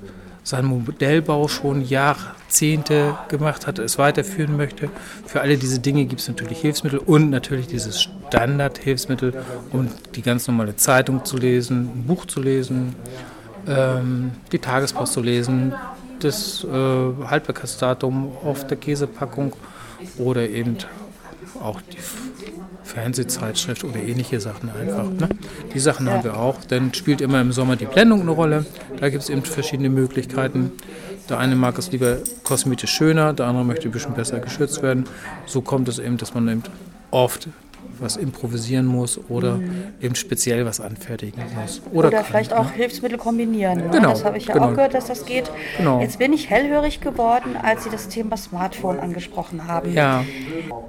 seinen 0.45 0.67
Modellbau 0.67 1.47
schon 1.47 1.81
Jahrzehnte 1.83 3.17
gemacht 3.29 3.65
hat, 3.65 3.79
es 3.79 3.97
weiterführen 3.97 4.55
möchte. 4.55 4.89
Für 5.25 5.41
alle 5.41 5.57
diese 5.57 5.79
Dinge 5.79 6.05
gibt 6.05 6.21
es 6.21 6.27
natürlich 6.27 6.59
Hilfsmittel 6.59 6.99
und 6.99 7.31
natürlich 7.31 7.65
dieses 7.65 8.01
Standardhilfsmittel, 8.01 9.33
um 9.71 9.89
die 10.13 10.21
ganz 10.21 10.47
normale 10.47 10.75
Zeitung 10.75 11.25
zu 11.25 11.37
lesen, 11.37 11.89
ein 11.95 12.03
Buch 12.03 12.25
zu 12.25 12.41
lesen, 12.41 12.95
ähm, 13.67 14.31
die 14.51 14.59
Tagespost 14.59 15.13
zu 15.13 15.21
lesen, 15.21 15.73
das 16.19 16.63
äh, 16.63 16.67
Haltbarkeitsdatum 16.67 18.31
auf 18.43 18.67
der 18.67 18.77
Käsepackung 18.77 19.53
oder 20.17 20.47
eben 20.47 20.77
auch 21.59 21.81
die 21.81 21.97
Fernsehzeitschrift 22.95 23.83
oder 23.83 23.97
ähnliche 23.97 24.39
Sachen 24.39 24.69
einfach. 24.69 25.11
Ne? 25.11 25.27
Die 25.73 25.79
Sachen 25.79 26.09
haben 26.09 26.23
wir 26.23 26.37
auch. 26.37 26.63
Dann 26.63 26.93
spielt 26.93 27.19
immer 27.19 27.41
im 27.41 27.51
Sommer 27.51 27.75
die 27.75 27.85
Blendung 27.85 28.21
eine 28.21 28.31
Rolle. 28.31 28.65
Da 28.99 29.09
gibt 29.09 29.23
es 29.23 29.29
eben 29.29 29.43
verschiedene 29.43 29.89
Möglichkeiten. 29.89 30.71
Der 31.29 31.37
eine 31.37 31.55
mag 31.57 31.77
es 31.77 31.91
lieber 31.91 32.19
kosmetisch 32.43 32.91
schöner, 32.91 33.33
der 33.33 33.47
andere 33.47 33.65
möchte 33.65 33.89
ein 33.89 33.91
bisschen 33.91 34.13
besser 34.13 34.39
geschützt 34.39 34.81
werden. 34.81 35.03
So 35.45 35.61
kommt 35.61 35.89
es 35.89 35.99
eben, 35.99 36.17
dass 36.17 36.33
man 36.33 36.47
eben 36.47 36.63
oft 37.11 37.49
was 37.99 38.17
improvisieren 38.17 38.85
muss 38.85 39.19
oder 39.29 39.55
mhm. 39.55 39.93
eben 40.01 40.15
speziell 40.15 40.65
was 40.65 40.79
anfertigen 40.79 41.41
muss. 41.59 41.81
Oder, 41.91 42.07
oder 42.07 42.17
kann, 42.17 42.25
vielleicht 42.25 42.53
auch 42.53 42.65
ne? 42.65 42.75
Hilfsmittel 42.75 43.17
kombinieren. 43.17 43.79
Ne? 43.79 43.89
Genau, 43.91 44.09
das 44.09 44.25
habe 44.25 44.37
ich 44.37 44.47
ja 44.47 44.53
genau. 44.53 44.67
auch 44.67 44.75
gehört, 44.75 44.93
dass 44.93 45.07
das 45.07 45.25
geht. 45.25 45.49
Genau. 45.77 46.01
Jetzt 46.01 46.19
bin 46.19 46.33
ich 46.33 46.49
hellhörig 46.49 47.01
geworden, 47.01 47.55
als 47.61 47.83
Sie 47.83 47.89
das 47.89 48.07
Thema 48.07 48.37
Smartphone 48.37 48.99
angesprochen 48.99 49.67
haben. 49.67 49.93
Ja. 49.93 50.23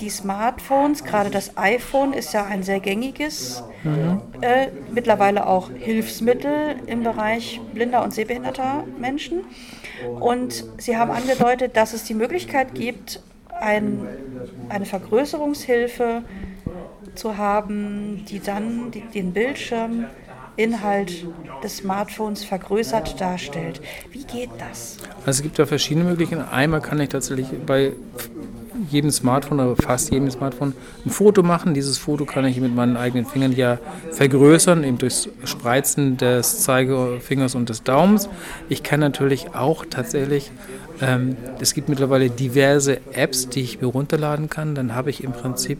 Die 0.00 0.10
Smartphones, 0.10 1.04
gerade 1.04 1.30
das 1.30 1.56
iPhone, 1.56 2.12
ist 2.12 2.32
ja 2.32 2.44
ein 2.44 2.62
sehr 2.62 2.80
gängiges, 2.80 3.62
mhm. 3.84 4.20
äh, 4.40 4.68
mittlerweile 4.92 5.46
auch 5.46 5.70
Hilfsmittel 5.70 6.76
im 6.86 7.02
Bereich 7.02 7.60
blinder 7.72 8.02
und 8.02 8.12
sehbehinderter 8.12 8.84
Menschen. 8.98 9.40
Und 10.20 10.64
Sie 10.78 10.96
haben 10.96 11.10
angedeutet, 11.10 11.76
dass 11.76 11.92
es 11.92 12.04
die 12.04 12.14
Möglichkeit 12.14 12.74
gibt, 12.74 13.20
ein, 13.60 14.06
eine 14.68 14.84
Vergrößerungshilfe 14.84 16.22
zu 17.16 17.36
haben, 17.36 18.24
die 18.28 18.40
dann 18.40 18.92
den 19.14 19.32
Bildschirminhalt 19.32 21.26
des 21.62 21.78
Smartphones 21.78 22.44
vergrößert 22.44 23.20
darstellt. 23.20 23.80
Wie 24.12 24.24
geht 24.24 24.50
das? 24.58 24.98
Also 25.20 25.38
es 25.38 25.42
gibt 25.42 25.58
da 25.58 25.66
verschiedene 25.66 26.04
Möglichkeiten. 26.04 26.42
Einmal 26.42 26.80
kann 26.80 27.00
ich 27.00 27.08
tatsächlich 27.08 27.48
bei 27.66 27.92
jedem 28.90 29.10
Smartphone 29.10 29.60
oder 29.60 29.76
fast 29.76 30.12
jedem 30.12 30.30
Smartphone 30.30 30.74
ein 31.04 31.10
Foto 31.10 31.42
machen. 31.42 31.74
Dieses 31.74 31.98
Foto 31.98 32.24
kann 32.24 32.44
ich 32.44 32.60
mit 32.60 32.74
meinen 32.74 32.96
eigenen 32.96 33.26
Fingern 33.26 33.52
ja 33.52 33.78
vergrößern, 34.12 34.84
eben 34.84 34.98
durch 34.98 35.28
Spreizen 35.44 36.16
des 36.16 36.60
Zeigefingers 36.62 37.54
und 37.54 37.68
des 37.68 37.82
Daumens. 37.82 38.28
Ich 38.68 38.82
kann 38.82 39.00
natürlich 39.00 39.54
auch 39.54 39.84
tatsächlich 39.88 40.50
ähm, 41.00 41.36
es 41.60 41.74
gibt 41.74 41.88
mittlerweile 41.88 42.30
diverse 42.30 42.98
Apps, 43.12 43.48
die 43.48 43.60
ich 43.60 43.80
mir 43.80 43.88
runterladen 43.88 44.48
kann. 44.48 44.74
Dann 44.74 44.94
habe 44.94 45.10
ich 45.10 45.22
im 45.22 45.32
Prinzip 45.32 45.78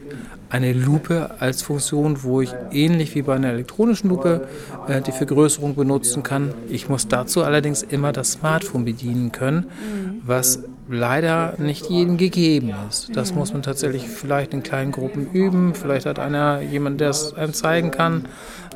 eine 0.49 0.73
Lupe 0.73 1.31
als 1.41 1.63
Funktion, 1.63 2.23
wo 2.23 2.41
ich 2.41 2.55
ähnlich 2.71 3.15
wie 3.15 3.23
bei 3.23 3.35
einer 3.35 3.51
elektronischen 3.51 4.11
Lupe 4.11 4.47
äh, 4.89 5.01
die 5.01 5.13
Vergrößerung 5.13 5.75
benutzen 5.75 6.23
kann. 6.23 6.55
Ich 6.69 6.89
muss 6.89 7.09
dazu 7.09 7.43
allerdings 7.43 7.83
immer 7.83 8.13
das 8.13 8.33
Smartphone 8.33 8.85
bedienen 8.85 9.33
können, 9.33 9.67
was 10.25 10.61
leider 10.89 11.55
nicht 11.59 11.89
jedem 11.91 12.17
gegeben 12.17 12.73
ist. 12.89 13.17
Das 13.17 13.35
muss 13.35 13.53
man 13.53 13.63
tatsächlich 13.63 14.09
vielleicht 14.09 14.55
in 14.55 14.63
kleinen 14.63 14.93
Gruppen 14.93 15.31
üben. 15.33 15.75
Vielleicht 15.75 16.07
hat 16.07 16.19
einer 16.19 16.61
jemand, 16.61 17.01
der 17.01 17.11
es 17.11 17.35
einem 17.35 17.53
zeigen 17.53 17.91
kann. 17.91 18.27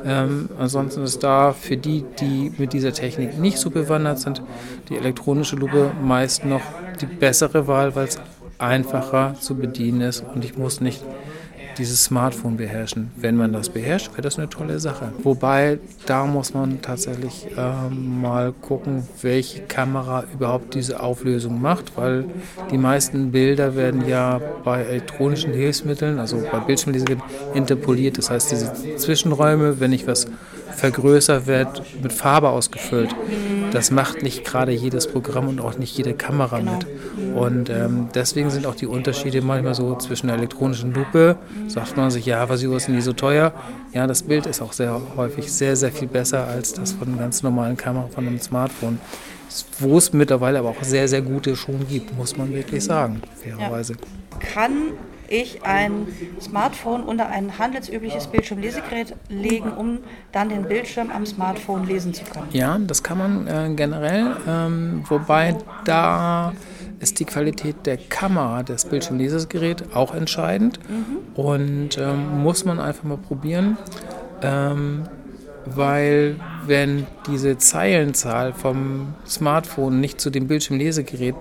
Ähm, 0.03 0.49
ansonsten 0.57 1.03
ist 1.03 1.23
da 1.23 1.53
für 1.53 1.77
die, 1.77 2.03
die 2.19 2.51
mit 2.57 2.73
dieser 2.73 2.91
Technik 2.91 3.37
nicht 3.39 3.57
so 3.57 3.69
bewandert 3.69 4.19
sind, 4.19 4.41
die 4.89 4.97
elektronische 4.97 5.55
Lupe 5.55 5.91
meist 6.01 6.43
noch 6.43 6.61
die 6.99 7.05
bessere 7.05 7.67
Wahl, 7.67 7.95
weil 7.95 8.07
es 8.07 8.19
einfacher 8.57 9.35
zu 9.39 9.55
bedienen 9.55 10.01
ist 10.01 10.23
und 10.33 10.45
ich 10.45 10.57
muss 10.57 10.81
nicht 10.81 11.03
dieses 11.81 12.03
Smartphone 12.03 12.57
beherrschen. 12.57 13.09
Wenn 13.15 13.35
man 13.35 13.53
das 13.53 13.69
beherrscht, 13.69 14.11
wäre 14.11 14.21
das 14.21 14.37
eine 14.37 14.47
tolle 14.47 14.79
Sache. 14.79 15.11
Wobei, 15.23 15.79
da 16.05 16.25
muss 16.25 16.53
man 16.53 16.81
tatsächlich 16.81 17.47
äh, 17.57 17.89
mal 17.89 18.53
gucken, 18.53 19.07
welche 19.21 19.61
Kamera 19.61 20.23
überhaupt 20.31 20.75
diese 20.75 20.99
Auflösung 20.99 21.59
macht, 21.59 21.97
weil 21.97 22.25
die 22.69 22.77
meisten 22.77 23.31
Bilder 23.31 23.75
werden 23.75 24.07
ja 24.07 24.39
bei 24.63 24.83
elektronischen 24.83 25.53
Hilfsmitteln, 25.53 26.19
also 26.19 26.43
bei 26.51 26.59
Bildschirmlesern, 26.59 27.23
interpoliert. 27.55 28.19
Das 28.19 28.29
heißt, 28.29 28.51
diese 28.51 28.73
Zwischenräume, 28.97 29.79
wenn 29.79 29.91
ich 29.91 30.05
was 30.05 30.27
vergrößert, 30.75 31.47
wird 31.47 31.81
mit 32.01 32.13
Farbe 32.13 32.49
ausgefüllt. 32.49 33.15
Das 33.71 33.91
macht 33.91 34.21
nicht 34.23 34.43
gerade 34.45 34.71
jedes 34.71 35.07
Programm 35.07 35.47
und 35.47 35.61
auch 35.61 35.77
nicht 35.77 35.97
jede 35.97 36.13
Kamera 36.13 36.59
Genau. 36.59 36.73
mit. 36.73 37.35
Und 37.35 37.69
ähm, 37.69 38.09
deswegen 38.13 38.49
sind 38.49 38.65
auch 38.65 38.75
die 38.75 38.87
Unterschiede 38.87 39.41
manchmal 39.41 39.73
so 39.75 39.95
zwischen 39.95 40.27
der 40.27 40.37
elektronischen 40.37 40.93
Lupe, 40.93 41.37
sagt 41.67 41.97
man 41.97 42.11
sich, 42.11 42.25
ja, 42.25 42.47
was 42.49 42.61
ist 42.63 42.89
nie 42.89 43.01
so 43.01 43.13
teuer. 43.13 43.53
Ja, 43.93 44.07
das 44.07 44.23
Bild 44.23 44.45
ist 44.45 44.61
auch 44.61 44.73
sehr 44.73 44.99
häufig 45.15 45.51
sehr, 45.51 45.75
sehr 45.75 45.91
viel 45.91 46.07
besser 46.07 46.47
als 46.47 46.73
das 46.73 46.91
von 46.93 47.07
einer 47.09 47.17
ganz 47.17 47.43
normalen 47.43 47.77
Kamera 47.77 48.07
von 48.07 48.27
einem 48.27 48.39
Smartphone. 48.39 48.99
Wo 49.79 49.97
es 49.97 50.13
mittlerweile 50.13 50.59
aber 50.59 50.69
auch 50.69 50.83
sehr, 50.83 51.07
sehr 51.07 51.21
gute 51.21 51.55
schon 51.55 51.85
gibt, 51.87 52.15
muss 52.17 52.37
man 52.37 52.53
wirklich 52.53 52.83
sagen, 52.83 53.21
fairerweise. 53.35 53.95
Kann 54.39 54.93
ich 55.31 55.63
ein 55.63 56.07
Smartphone 56.39 57.03
unter 57.03 57.27
ein 57.27 57.57
handelsübliches 57.57 58.27
Bildschirmlesegerät 58.27 59.15
legen, 59.29 59.71
um 59.71 59.99
dann 60.31 60.49
den 60.49 60.63
Bildschirm 60.63 61.09
am 61.09 61.25
Smartphone 61.25 61.85
lesen 61.87 62.13
zu 62.13 62.23
können? 62.25 62.47
Ja, 62.51 62.77
das 62.77 63.01
kann 63.01 63.17
man 63.17 63.47
äh, 63.47 63.73
generell, 63.75 64.35
ähm, 64.47 65.03
wobei 65.07 65.55
da 65.85 66.53
ist 66.99 67.19
die 67.19 67.25
Qualität 67.25 67.85
der 67.85 67.97
Kamera 67.97 68.63
des 68.63 68.85
Bildschirmlesegeräts 68.85 69.83
auch 69.93 70.13
entscheidend. 70.13 70.79
Und 71.33 71.97
ähm, 71.97 72.43
muss 72.43 72.63
man 72.63 72.79
einfach 72.79 73.03
mal 73.03 73.17
probieren, 73.17 73.77
ähm, 74.41 75.03
weil 75.65 76.35
wenn 76.65 77.07
diese 77.27 77.57
Zeilenzahl 77.57 78.53
vom 78.53 79.15
Smartphone 79.27 79.99
nicht 79.99 80.21
zu 80.21 80.29
dem 80.29 80.47
Bildschirmlesegerät 80.47 81.35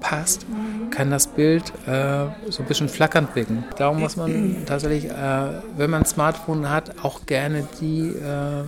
passt, 0.00 0.46
kann 0.92 1.10
das 1.10 1.26
Bild 1.26 1.64
äh, 1.86 2.26
so 2.50 2.62
ein 2.62 2.68
bisschen 2.68 2.88
flackernd 2.88 3.34
wirken. 3.34 3.64
Darum 3.76 4.00
muss 4.00 4.16
man 4.16 4.58
tatsächlich, 4.66 5.10
äh, 5.10 5.48
wenn 5.76 5.90
man 5.90 6.02
ein 6.02 6.06
Smartphone 6.06 6.70
hat, 6.70 7.02
auch 7.02 7.26
gerne 7.26 7.66
die 7.80 8.10
äh, 8.10 8.62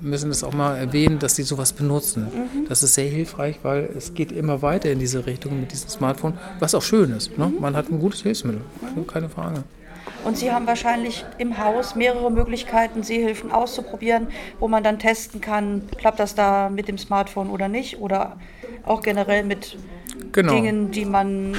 müssen 0.00 0.30
das 0.30 0.42
auch 0.42 0.54
mal 0.54 0.76
erwähnen, 0.76 1.18
dass 1.18 1.34
die 1.34 1.42
sowas 1.42 1.72
benutzen. 1.72 2.28
Das 2.68 2.82
ist 2.82 2.94
sehr 2.94 3.08
hilfreich, 3.08 3.58
weil 3.62 3.90
es 3.96 4.14
geht 4.14 4.32
immer 4.32 4.62
weiter 4.62 4.90
in 4.90 4.98
diese 4.98 5.26
Richtung 5.26 5.60
mit 5.60 5.72
diesem 5.72 5.90
Smartphone, 5.90 6.38
was 6.58 6.74
auch 6.74 6.82
schön 6.82 7.12
ist. 7.12 7.36
Ne? 7.38 7.52
Man 7.60 7.76
hat 7.76 7.90
ein 7.90 8.00
gutes 8.00 8.22
Hilfsmittel, 8.22 8.62
keine 9.06 9.28
Frage. 9.28 9.62
Und 10.24 10.36
Sie 10.36 10.52
haben 10.52 10.66
wahrscheinlich 10.66 11.24
im 11.38 11.58
Haus 11.58 11.94
mehrere 11.94 12.30
Möglichkeiten, 12.30 13.02
Sehhilfen 13.02 13.52
auszuprobieren, 13.52 14.28
wo 14.58 14.68
man 14.68 14.82
dann 14.82 14.98
testen 14.98 15.40
kann, 15.40 15.82
klappt 15.96 16.18
das 16.20 16.34
da 16.34 16.68
mit 16.68 16.88
dem 16.88 16.98
Smartphone 16.98 17.50
oder 17.50 17.68
nicht 17.68 18.00
oder 18.00 18.38
auch 18.84 19.02
generell 19.02 19.44
mit 19.44 19.78
Genau. 20.32 20.54
Dingen, 20.54 20.90
die 20.90 21.04
man 21.04 21.54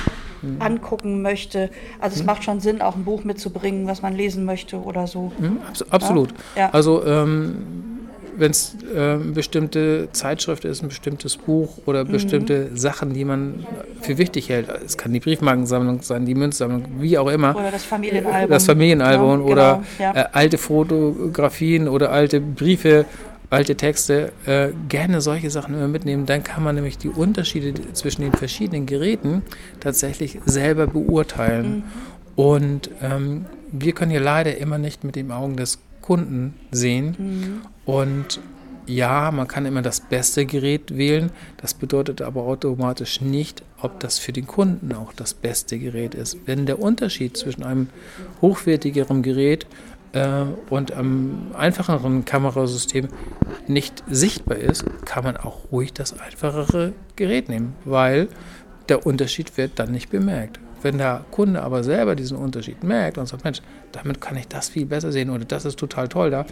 angucken 0.60 1.22
möchte. 1.22 1.70
Also 2.00 2.20
es 2.20 2.26
macht 2.26 2.44
schon 2.44 2.60
Sinn, 2.62 2.82
auch 2.82 2.96
ein 2.96 3.04
Buch 3.04 3.24
mitzubringen, 3.24 3.86
was 3.88 4.02
man 4.02 4.16
lesen 4.16 4.44
möchte 4.44 4.78
oder 4.78 5.06
so. 5.06 5.32
Mhm, 5.38 5.60
abs 5.68 5.84
absolut. 5.92 6.30
Ja. 6.56 6.70
Also 6.72 7.06
ähm, 7.06 7.58
wenn 8.38 8.50
es 8.50 8.76
äh, 8.92 8.98
eine 8.98 9.18
bestimmte 9.36 10.08
Zeitschrift 10.14 10.66
ist, 10.66 10.82
ein 10.82 10.88
bestimmtes 10.88 11.38
Buch 11.38 11.78
oder 11.86 12.06
Mhm. 12.06 12.12
bestimmte 12.12 12.70
Sachen, 12.76 13.14
die 13.14 13.24
man 13.24 13.68
für 14.02 14.18
wichtig 14.18 14.50
hält, 14.50 14.68
es 14.84 14.98
kann 14.98 15.14
die 15.14 15.20
Briefmarkensammlung 15.20 16.02
sein, 16.02 16.26
die 16.26 16.34
Münzsammlung, 16.34 16.86
wie 17.00 17.20
auch 17.20 17.28
immer. 17.28 17.56
Oder 17.56 17.70
das 17.70 17.84
Familienalbum. 17.84 18.50
Das 18.50 18.66
Familienalbum 18.66 19.42
Ja, 19.42 19.46
oder 19.46 19.84
genau, 19.98 20.14
ja. 20.16 20.22
äh, 20.22 20.26
alte 20.32 20.58
Fotografien 20.58 21.88
oder 21.88 22.12
alte 22.12 22.42
Briefe, 22.42 23.06
alte 23.52 23.76
Texte, 23.76 24.32
äh, 24.46 24.70
gerne 24.88 25.22
solche 25.22 25.50
Sachen 25.52 25.76
immer 25.76 25.90
mitnehmen. 25.90 26.26
Dann 26.26 26.44
kann 26.44 26.64
man 26.64 26.76
nämlich 26.76 26.98
die 26.98 27.10
Unterschiede 27.10 27.74
zwischen 27.94 28.22
den 28.22 28.32
verschiedenen 28.32 28.86
Geräten 28.86 29.44
tatsächlich 29.80 30.40
selber 30.46 30.88
beurteilen. 30.88 31.76
Mhm. 31.76 31.84
Und 32.36 32.90
ähm, 33.02 33.46
wir 33.72 33.92
können 33.92 34.10
hier 34.10 34.22
leider 34.22 34.58
immer 34.58 34.78
nicht 34.78 35.04
mit 35.04 35.16
den 35.18 35.32
Augen 35.32 35.58
des 35.58 35.80
Kunden 36.02 36.56
sehen. 36.72 37.16
Mhm. 37.18 37.62
Und 37.86 38.40
ja, 38.86 39.32
man 39.32 39.48
kann 39.48 39.66
immer 39.66 39.82
das 39.82 40.00
beste 40.00 40.46
Gerät 40.46 40.98
wählen. 40.98 41.32
Das 41.58 41.74
bedeutet 41.74 42.22
aber 42.22 42.44
automatisch 42.44 43.22
nicht, 43.22 43.64
ob 43.82 44.00
das 44.00 44.18
für 44.18 44.34
den 44.34 44.48
Kunden 44.48 44.94
auch 44.94 45.14
das 45.14 45.34
beste 45.34 45.78
Gerät 45.78 46.16
ist. 46.16 46.38
Wenn 46.46 46.66
der 46.66 46.80
Unterschied 46.80 47.38
zwischen 47.38 47.64
einem 47.64 47.90
hochwertigeren 48.42 49.22
Gerät 49.22 49.68
äh, 50.14 50.44
und 50.70 50.92
einem 50.92 51.52
einfacheren 51.58 52.26
Kamerasystem 52.26 53.08
nicht 53.68 54.04
sichtbar 54.10 54.58
ist, 54.58 54.86
kann 55.06 55.24
man 55.24 55.38
auch 55.38 55.72
ruhig 55.72 55.94
das 55.94 56.20
einfachere 56.20 56.94
Gerät 57.16 57.50
nehmen, 57.50 57.76
weil 57.86 58.28
der 58.90 59.06
Unterschied 59.06 59.58
wird 59.58 59.80
dann 59.80 59.92
nicht 59.92 60.10
bemerkt. 60.10 60.60
Wenn 60.82 60.98
der 60.98 61.26
Kunde 61.30 61.62
aber 61.62 61.84
selber 61.84 62.16
diesen 62.16 62.38
Unterschied 62.38 62.84
merkt 62.84 63.20
und 63.20 63.28
sagt, 63.28 63.44
Mensch, 63.44 63.62
damit 63.92 64.20
kann 64.20 64.36
ich 64.36 64.48
das 64.48 64.70
viel 64.70 64.88
besser 64.88 65.12
sehen 65.12 65.30
oder 65.30 65.46
das 65.46 65.64
ist 65.64 65.78
total 65.78 66.08
toll 66.08 66.32
da, 66.32 66.46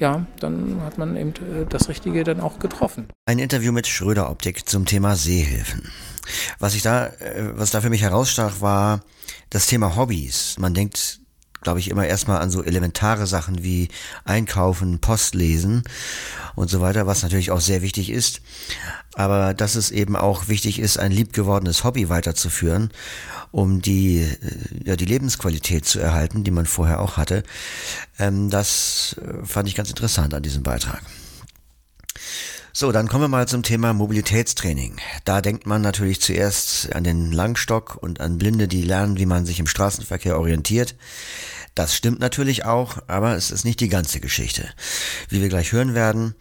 ja, 0.00 0.26
dann 0.40 0.80
hat 0.84 0.98
man 0.98 1.16
eben 1.16 1.30
äh, 1.30 1.66
das 1.68 1.88
Richtige 1.88 2.24
dann 2.24 2.40
auch 2.40 2.58
getroffen. 2.58 3.06
Ein 3.26 3.38
Interview 3.38 3.70
mit 3.72 3.86
Schröder 3.86 4.28
Optik 4.28 4.68
zum 4.68 4.86
Thema 4.86 5.14
Sehhilfen. 5.14 5.88
Was 6.58 6.74
ich 6.74 6.82
da, 6.82 7.06
äh, 7.06 7.52
was 7.54 7.70
da 7.70 7.80
für 7.80 7.90
mich 7.90 8.02
herausstach, 8.02 8.60
war 8.60 9.02
das 9.50 9.66
Thema 9.66 9.94
Hobbys. 9.94 10.56
Man 10.58 10.74
denkt, 10.74 11.20
glaube 11.66 11.80
ich, 11.80 11.90
immer 11.90 12.06
erstmal 12.06 12.40
an 12.40 12.50
so 12.52 12.62
elementare 12.62 13.26
Sachen 13.26 13.64
wie 13.64 13.88
Einkaufen, 14.24 15.00
Post 15.00 15.34
lesen 15.34 15.82
und 16.54 16.70
so 16.70 16.80
weiter, 16.80 17.08
was 17.08 17.24
natürlich 17.24 17.50
auch 17.50 17.60
sehr 17.60 17.82
wichtig 17.82 18.08
ist. 18.08 18.40
Aber 19.14 19.52
dass 19.52 19.74
es 19.74 19.90
eben 19.90 20.14
auch 20.14 20.46
wichtig 20.46 20.78
ist, 20.78 20.96
ein 20.96 21.10
liebgewordenes 21.10 21.82
Hobby 21.82 22.08
weiterzuführen, 22.08 22.92
um 23.50 23.82
die, 23.82 24.18
äh, 24.18 24.36
ja, 24.84 24.94
die 24.94 25.06
Lebensqualität 25.06 25.86
zu 25.86 25.98
erhalten, 25.98 26.44
die 26.44 26.52
man 26.52 26.66
vorher 26.66 27.00
auch 27.00 27.16
hatte. 27.16 27.42
Ähm, 28.16 28.48
das 28.48 29.16
äh, 29.20 29.44
fand 29.44 29.66
ich 29.66 29.74
ganz 29.74 29.88
interessant 29.88 30.34
an 30.34 30.44
diesem 30.44 30.62
Beitrag. 30.62 31.02
So, 32.72 32.92
dann 32.92 33.08
kommen 33.08 33.24
wir 33.24 33.28
mal 33.28 33.48
zum 33.48 33.62
Thema 33.62 33.92
Mobilitätstraining. 33.92 34.98
Da 35.24 35.40
denkt 35.40 35.66
man 35.66 35.80
natürlich 35.80 36.20
zuerst 36.20 36.94
an 36.94 37.02
den 37.02 37.32
Langstock 37.32 37.96
und 38.00 38.20
an 38.20 38.36
Blinde, 38.36 38.68
die 38.68 38.82
lernen, 38.82 39.18
wie 39.18 39.24
man 39.24 39.46
sich 39.46 39.58
im 39.58 39.66
Straßenverkehr 39.66 40.38
orientiert. 40.38 40.94
Das 41.76 41.94
stimmt 41.94 42.20
natürlich 42.20 42.64
auch, 42.64 42.96
aber 43.06 43.36
es 43.36 43.50
ist 43.50 43.66
nicht 43.66 43.80
die 43.80 43.90
ganze 43.90 44.18
Geschichte. 44.18 44.66
Wie 45.28 45.42
wir 45.42 45.50
gleich 45.50 45.72
hören 45.72 45.94
werden, 45.94 46.34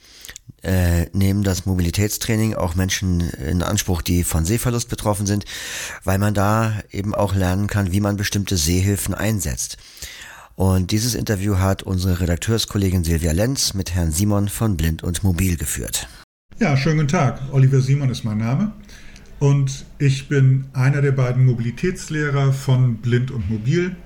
äh, 0.64 1.08
nehmen 1.12 1.44
das 1.44 1.66
Mobilitätstraining 1.66 2.56
auch 2.56 2.76
Menschen 2.76 3.30
in 3.32 3.62
Anspruch, 3.62 4.02
die 4.02 4.24
von 4.24 4.46
Sehverlust 4.46 4.88
betroffen 4.88 5.26
sind, 5.26 5.44
weil 6.06 6.20
man 6.20 6.34
da 6.34 6.80
eben 6.90 7.14
auch 7.14 7.36
lernen 7.36 7.68
kann, 7.68 7.92
wie 7.92 8.00
man 8.00 8.16
bestimmte 8.16 8.56
Sehhilfen 8.56 9.14
einsetzt. 9.14 9.76
Und 10.56 10.92
dieses 10.92 11.16
Interview 11.16 11.58
hat 11.58 11.84
unsere 11.84 12.22
Redakteurskollegin 12.22 13.04
Silvia 13.04 13.34
Lenz 13.34 13.74
mit 13.74 13.94
Herrn 13.94 14.14
Simon 14.14 14.48
von 14.48 14.78
Blind 14.78 15.04
und 15.04 15.22
Mobil 15.22 15.58
geführt. 15.58 16.08
Ja, 16.60 16.78
schönen 16.78 17.00
guten 17.00 17.10
Tag. 17.10 17.42
Oliver 17.52 17.82
Simon 17.82 18.10
ist 18.10 18.24
mein 18.24 18.38
Name 18.38 18.72
und 19.40 19.86
ich 20.00 20.30
bin 20.30 20.70
einer 20.72 21.02
der 21.02 21.12
beiden 21.12 21.46
Mobilitätslehrer 21.46 22.54
von 22.54 23.00
Blind 23.00 23.32
und 23.32 23.50
Mobil. 23.50 23.98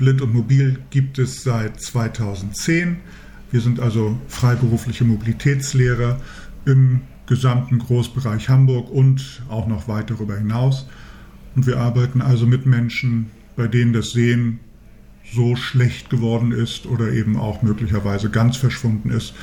Blind 0.00 0.22
und 0.22 0.32
Mobil 0.32 0.78
gibt 0.88 1.18
es 1.18 1.42
seit 1.42 1.78
2010. 1.78 2.96
Wir 3.50 3.60
sind 3.60 3.80
also 3.80 4.18
freiberufliche 4.28 5.04
Mobilitätslehrer 5.04 6.18
im 6.64 7.02
gesamten 7.26 7.78
Großbereich 7.78 8.48
Hamburg 8.48 8.90
und 8.90 9.42
auch 9.50 9.68
noch 9.68 9.88
weit 9.88 10.08
darüber 10.08 10.38
hinaus. 10.38 10.88
Und 11.54 11.66
wir 11.66 11.78
arbeiten 11.78 12.22
also 12.22 12.46
mit 12.46 12.64
Menschen, 12.64 13.30
bei 13.56 13.68
denen 13.68 13.92
das 13.92 14.12
Sehen 14.12 14.60
so 15.34 15.54
schlecht 15.54 16.08
geworden 16.08 16.52
ist 16.52 16.86
oder 16.86 17.12
eben 17.12 17.36
auch 17.36 17.60
möglicherweise 17.60 18.30
ganz 18.30 18.56
verschwunden 18.56 19.10
ist, 19.10 19.34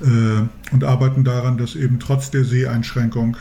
äh, 0.00 0.74
und 0.74 0.82
arbeiten 0.82 1.22
daran, 1.22 1.58
dass 1.58 1.76
eben 1.76 2.00
trotz 2.00 2.32
der 2.32 2.44
Seheinschränkung 2.44 3.36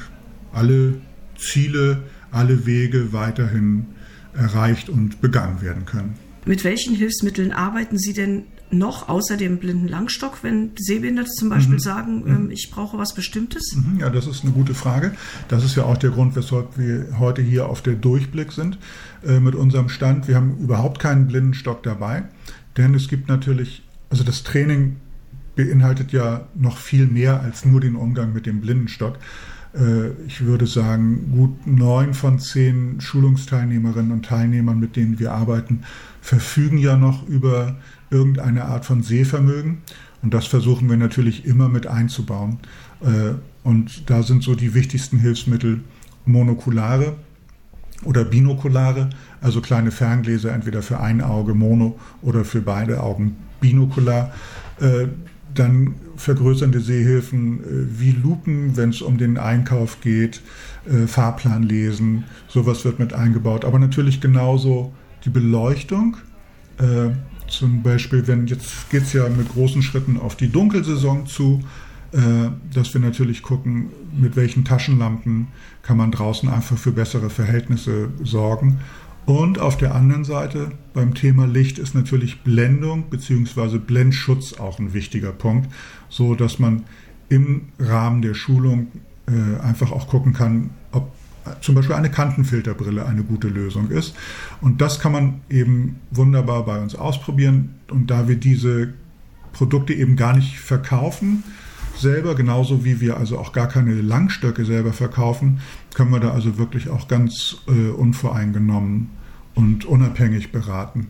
alle 0.54 0.94
Ziele, 1.40 2.04
alle 2.30 2.68
Wege 2.68 3.14
weiterhin 3.14 3.88
erreicht 4.36 4.90
und 4.90 5.22
begangen 5.22 5.64
werden 5.64 5.86
können. 5.86 6.31
Mit 6.46 6.64
welchen 6.64 6.96
Hilfsmitteln 6.96 7.52
arbeiten 7.52 7.98
Sie 8.00 8.14
denn 8.14 8.44
noch 8.72 9.10
außer 9.10 9.38
dem 9.38 9.58
blinden 9.58 9.88
Langstock, 9.88 10.44
wenn 10.44 10.72
Sehbehinderte 10.78 11.30
zum 11.32 11.50
Beispiel 11.50 11.80
sagen, 11.80 12.24
ähm, 12.26 12.52
ich 12.52 12.72
brauche 12.72 12.98
was 12.98 13.14
Bestimmtes? 13.14 13.76
Mhm, 13.76 14.00
Ja, 14.00 14.10
das 14.10 14.28
ist 14.28 14.44
eine 14.44 14.54
gute 14.54 14.74
Frage. 14.74 15.14
Das 15.50 15.64
ist 15.64 15.76
ja 15.76 15.84
auch 15.84 15.98
der 15.98 16.12
Grund, 16.12 16.36
weshalb 16.36 16.78
wir 16.78 17.20
heute 17.20 17.42
hier 17.42 17.68
auf 17.68 17.82
der 17.82 17.94
Durchblick 17.94 18.52
sind 18.54 18.78
äh, 19.26 19.40
mit 19.40 19.56
unserem 19.56 19.90
Stand. 19.90 20.28
Wir 20.28 20.36
haben 20.36 20.58
überhaupt 20.58 21.00
keinen 21.00 21.28
Blindenstock 21.28 21.84
dabei, 21.84 22.24
denn 22.78 22.96
es 22.96 23.08
gibt 23.08 23.28
natürlich, 23.28 23.84
also 24.10 24.24
das 24.24 24.44
Training 24.44 24.96
beinhaltet 25.56 26.12
ja 26.14 26.48
noch 26.56 26.78
viel 26.78 27.08
mehr 27.08 27.42
als 27.42 27.66
nur 27.66 27.82
den 27.82 27.96
Umgang 27.96 28.34
mit 28.34 28.46
dem 28.46 28.62
Blindenstock. 28.62 29.18
Äh, 29.74 30.12
Ich 30.28 30.42
würde 30.42 30.68
sagen, 30.68 31.32
gut 31.32 31.68
neun 31.68 32.14
von 32.14 32.40
zehn 32.40 33.00
Schulungsteilnehmerinnen 33.00 34.12
und 34.12 34.26
Teilnehmern, 34.26 34.80
mit 34.80 34.96
denen 34.96 35.20
wir 35.20 35.32
arbeiten, 35.34 35.82
verfügen 36.22 36.78
ja 36.78 36.98
noch 36.98 37.28
über 37.28 37.76
irgendeine 38.10 38.66
Art 38.66 38.86
von 38.86 39.04
Sehvermögen. 39.04 39.80
Und 40.22 40.34
das 40.34 40.46
versuchen 40.46 40.90
wir 40.90 40.98
natürlich 40.98 41.46
immer 41.46 41.70
mit 41.70 41.88
einzubauen. 41.88 42.60
Äh, 43.02 43.36
Und 43.64 44.10
da 44.10 44.24
sind 44.24 44.42
so 44.44 44.56
die 44.56 44.74
wichtigsten 44.74 45.20
Hilfsmittel 45.20 45.82
monokulare 46.26 47.14
oder 48.04 48.26
binokulare, 48.26 49.10
also 49.40 49.62
kleine 49.62 49.92
Ferngläser, 49.92 50.52
entweder 50.52 50.82
für 50.82 51.00
ein 51.00 51.22
Auge 51.22 51.54
mono 51.54 52.00
oder 52.24 52.44
für 52.44 52.62
beide 52.62 53.02
Augen 53.04 53.36
binokular. 53.60 54.32
Dann 55.56 55.96
vergrößernde 56.16 56.80
Sehhilfen 56.80 57.60
äh, 57.60 58.00
wie 58.00 58.12
Lupen, 58.12 58.78
wenn 58.78 58.90
es 58.90 59.02
um 59.02 59.18
den 59.18 59.38
Einkauf 59.38 60.02
geht, 60.02 60.42
äh, 60.86 61.08
Fahrplan 61.08 61.64
lesen, 61.64 62.26
sowas 62.48 62.86
wird 62.86 63.00
mit 63.00 63.14
eingebaut. 63.14 63.66
Aber 63.66 63.80
natürlich 63.80 64.22
genauso 64.22 64.94
die 65.26 65.30
Beleuchtung. 65.30 66.18
Äh, 66.78 67.10
zum 67.48 67.84
Beispiel, 67.84 68.28
wenn 68.28 68.48
jetzt 68.48 68.90
geht 68.90 69.04
es 69.04 69.14
ja 69.14 69.28
mit 69.28 69.50
großen 69.50 69.82
Schritten 69.82 70.18
auf 70.18 70.36
die 70.38 70.50
Dunkelsaison 70.50 71.26
zu, 71.26 71.62
dass 72.74 72.94
wir 72.94 73.00
natürlich 73.00 73.42
gucken, 73.42 73.90
mit 74.18 74.36
welchen 74.36 74.66
Taschenlampen 74.66 75.48
kann 75.82 75.96
man 75.96 76.12
draußen 76.12 76.50
einfach 76.50 76.78
für 76.78 76.92
bessere 76.92 77.30
Verhältnisse 77.30 78.10
sorgen. 78.22 78.80
Und 79.26 79.60
auf 79.60 79.78
der 79.78 79.96
anderen 79.96 80.24
Seite 80.24 80.72
beim 80.94 81.14
Thema 81.14 81.46
Licht 81.46 81.78
ist 81.80 81.94
natürlich 81.94 82.42
Blendung 82.42 83.10
bzw. 83.10 83.78
Blendschutz 83.78 84.54
auch 84.54 84.80
ein 84.80 84.94
wichtiger 84.94 85.32
Punkt, 85.32 85.72
so 86.10 86.36
dass 86.36 86.60
man 86.60 86.84
im 87.30 87.70
Rahmen 87.80 88.22
der 88.22 88.34
Schulung 88.34 88.88
äh, 89.28 89.62
einfach 89.62 89.92
auch 89.92 90.08
gucken 90.08 90.34
kann, 90.34 90.72
ob 90.92 91.12
zum 91.62 91.76
Beispiel 91.76 91.96
eine 91.96 92.12
Kantenfilterbrille 92.12 93.06
eine 93.06 93.24
gute 93.24 93.48
Lösung 93.48 93.90
ist. 93.90 94.16
Und 94.60 94.82
das 94.82 95.00
kann 95.00 95.12
man 95.12 95.42
eben 95.50 96.00
wunderbar 96.12 96.66
bei 96.66 96.80
uns 96.80 96.96
ausprobieren. 96.96 97.76
Und 97.90 98.12
da 98.12 98.28
wir 98.28 98.36
diese 98.36 98.94
Produkte 99.54 99.94
eben 99.94 100.16
gar 100.16 100.36
nicht 100.36 100.60
verkaufen, 100.60 101.44
selber, 102.02 102.36
genauso 102.36 102.84
wie 102.84 103.00
wir 103.00 103.18
also 103.18 103.38
auch 103.38 103.54
gar 103.54 103.68
keine 103.68 104.02
Langstöcke 104.02 104.66
selber 104.66 104.94
verkaufen, 104.94 105.62
können 105.94 106.12
wir 106.12 106.20
da 106.20 106.32
also 106.32 106.58
wirklich 106.58 106.90
auch 106.90 107.08
ganz 107.08 107.58
äh, 107.68 107.90
unvoreingenommen 107.90 109.10
und 109.56 109.86
unabhängig 109.86 110.52
beraten. 110.52 111.08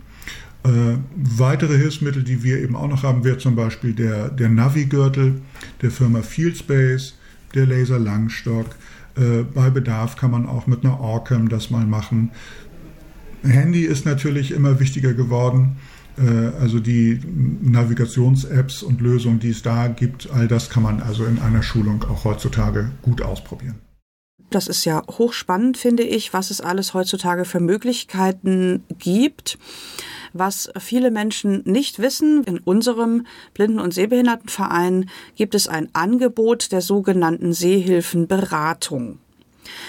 Äh, 0.63 0.97
weitere 1.15 1.77
Hilfsmittel, 1.77 2.23
die 2.23 2.43
wir 2.43 2.60
eben 2.60 2.75
auch 2.75 2.88
noch 2.88 3.04
haben, 3.04 3.23
wäre 3.23 3.39
zum 3.39 3.56
Beispiel 3.56 3.93
der, 3.93 4.30
der 4.30 4.49
Navi-Gürtel 4.49 5.41
der 5.82 5.91
Firma 5.91 6.21
Fieldspace, 6.21 7.17
der 7.56 7.65
Laser 7.65 7.97
Langstock. 7.97 8.67
Äh, 9.15 9.43
bei 9.54 9.69
Bedarf 9.71 10.17
kann 10.17 10.32
man 10.32 10.45
auch 10.45 10.67
mit 10.67 10.86
einer 10.86 10.99
Orcam 10.99 11.49
das 11.49 11.71
mal 11.71 11.86
machen. 11.86 12.32
Handy 13.43 13.82
ist 13.82 14.06
natürlich 14.06 14.51
immer 14.51 14.80
wichtiger 14.80 15.13
geworden. 15.13 15.77
Äh, 16.21 16.51
also 16.60 16.79
die 16.79 17.19
Navigations-Apps 17.25 18.84
und 18.84 19.01
Lösungen, 19.01 19.39
die 19.39 19.49
es 19.49 19.62
da 19.62 19.88
gibt, 19.88 20.29
all 20.31 20.47
das 20.47 20.69
kann 20.69 20.84
man 20.84 21.01
also 21.01 21.25
in 21.25 21.39
einer 21.39 21.63
Schulung 21.63 22.03
auch 22.03 22.25
heutzutage 22.25 22.91
gut 23.01 23.21
ausprobieren. 23.21 23.79
Das 24.49 24.67
ist 24.67 24.84
ja 24.84 25.01
hochspannend, 25.07 25.77
finde 25.77 26.03
ich, 26.03 26.34
was 26.34 26.51
es 26.51 26.60
alles 26.60 26.93
heutzutage 26.93 27.45
für 27.45 27.62
Möglichkeiten 27.62 28.84
gibt. 28.99 29.57
Was 30.34 30.69
viele 30.77 31.10
Menschen 31.10 31.62
nicht 31.65 31.99
wissen, 31.99 32.43
in 32.43 32.60
unserem 32.60 33.25
Blinden- 33.53 33.79
und 33.79 33.93
Sehbehindertenverein 33.93 35.10
gibt 35.36 35.55
es 35.55 35.69
ein 35.69 35.89
Angebot 35.93 36.73
der 36.73 36.81
sogenannten 36.81 37.53
Sehhilfenberatung. 37.53 39.19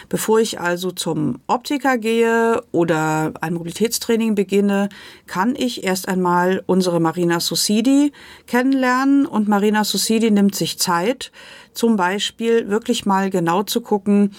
Bevor 0.08 0.40
ich 0.40 0.60
also 0.60 0.90
zum 0.90 1.40
Optiker 1.46 1.98
gehe 1.98 2.62
oder 2.72 3.32
ein 3.40 3.54
Mobilitätstraining 3.54 4.34
beginne, 4.34 4.88
kann 5.26 5.54
ich 5.56 5.84
erst 5.84 6.08
einmal 6.08 6.62
unsere 6.66 7.00
Marina 7.00 7.40
Susidi 7.40 8.12
kennenlernen 8.46 9.26
und 9.26 9.48
Marina 9.48 9.84
Susidi 9.84 10.30
nimmt 10.30 10.54
sich 10.54 10.78
Zeit, 10.78 11.32
zum 11.72 11.96
Beispiel 11.96 12.68
wirklich 12.68 13.06
mal 13.06 13.30
genau 13.30 13.62
zu 13.62 13.80
gucken, 13.80 14.34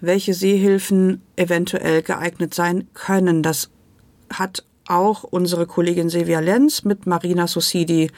welche 0.00 0.34
Sehhilfen 0.34 1.22
eventuell 1.36 2.02
geeignet 2.02 2.54
sein 2.54 2.88
können. 2.94 3.42
Das 3.42 3.70
hat 4.32 4.64
auch 4.88 5.24
unsere 5.24 5.66
Kollegin 5.66 6.08
Silvia 6.08 6.40
Lenz 6.40 6.84
mit 6.84 7.06
Marina 7.06 7.46
Susidi 7.46 8.10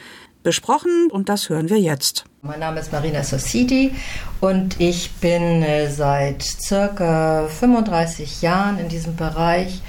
besprochen 0.45 1.09
und 1.11 1.27
das 1.27 1.49
hören 1.49 1.69
wir 1.69 1.79
jetzt. 1.79 2.23
Mein 2.41 2.61
Name 2.61 2.79
ist 2.79 2.93
Marina 2.93 3.23
Sossidi 3.23 3.91
und 4.39 4.79
ich 4.79 5.11
bin 5.15 5.63
äh, 5.63 5.91
seit 5.91 6.43
circa 6.43 7.47
35 7.47 8.41
Jahren 8.41 8.79
in 8.79 8.87
diesem 8.87 9.17
Bereich 9.17 9.81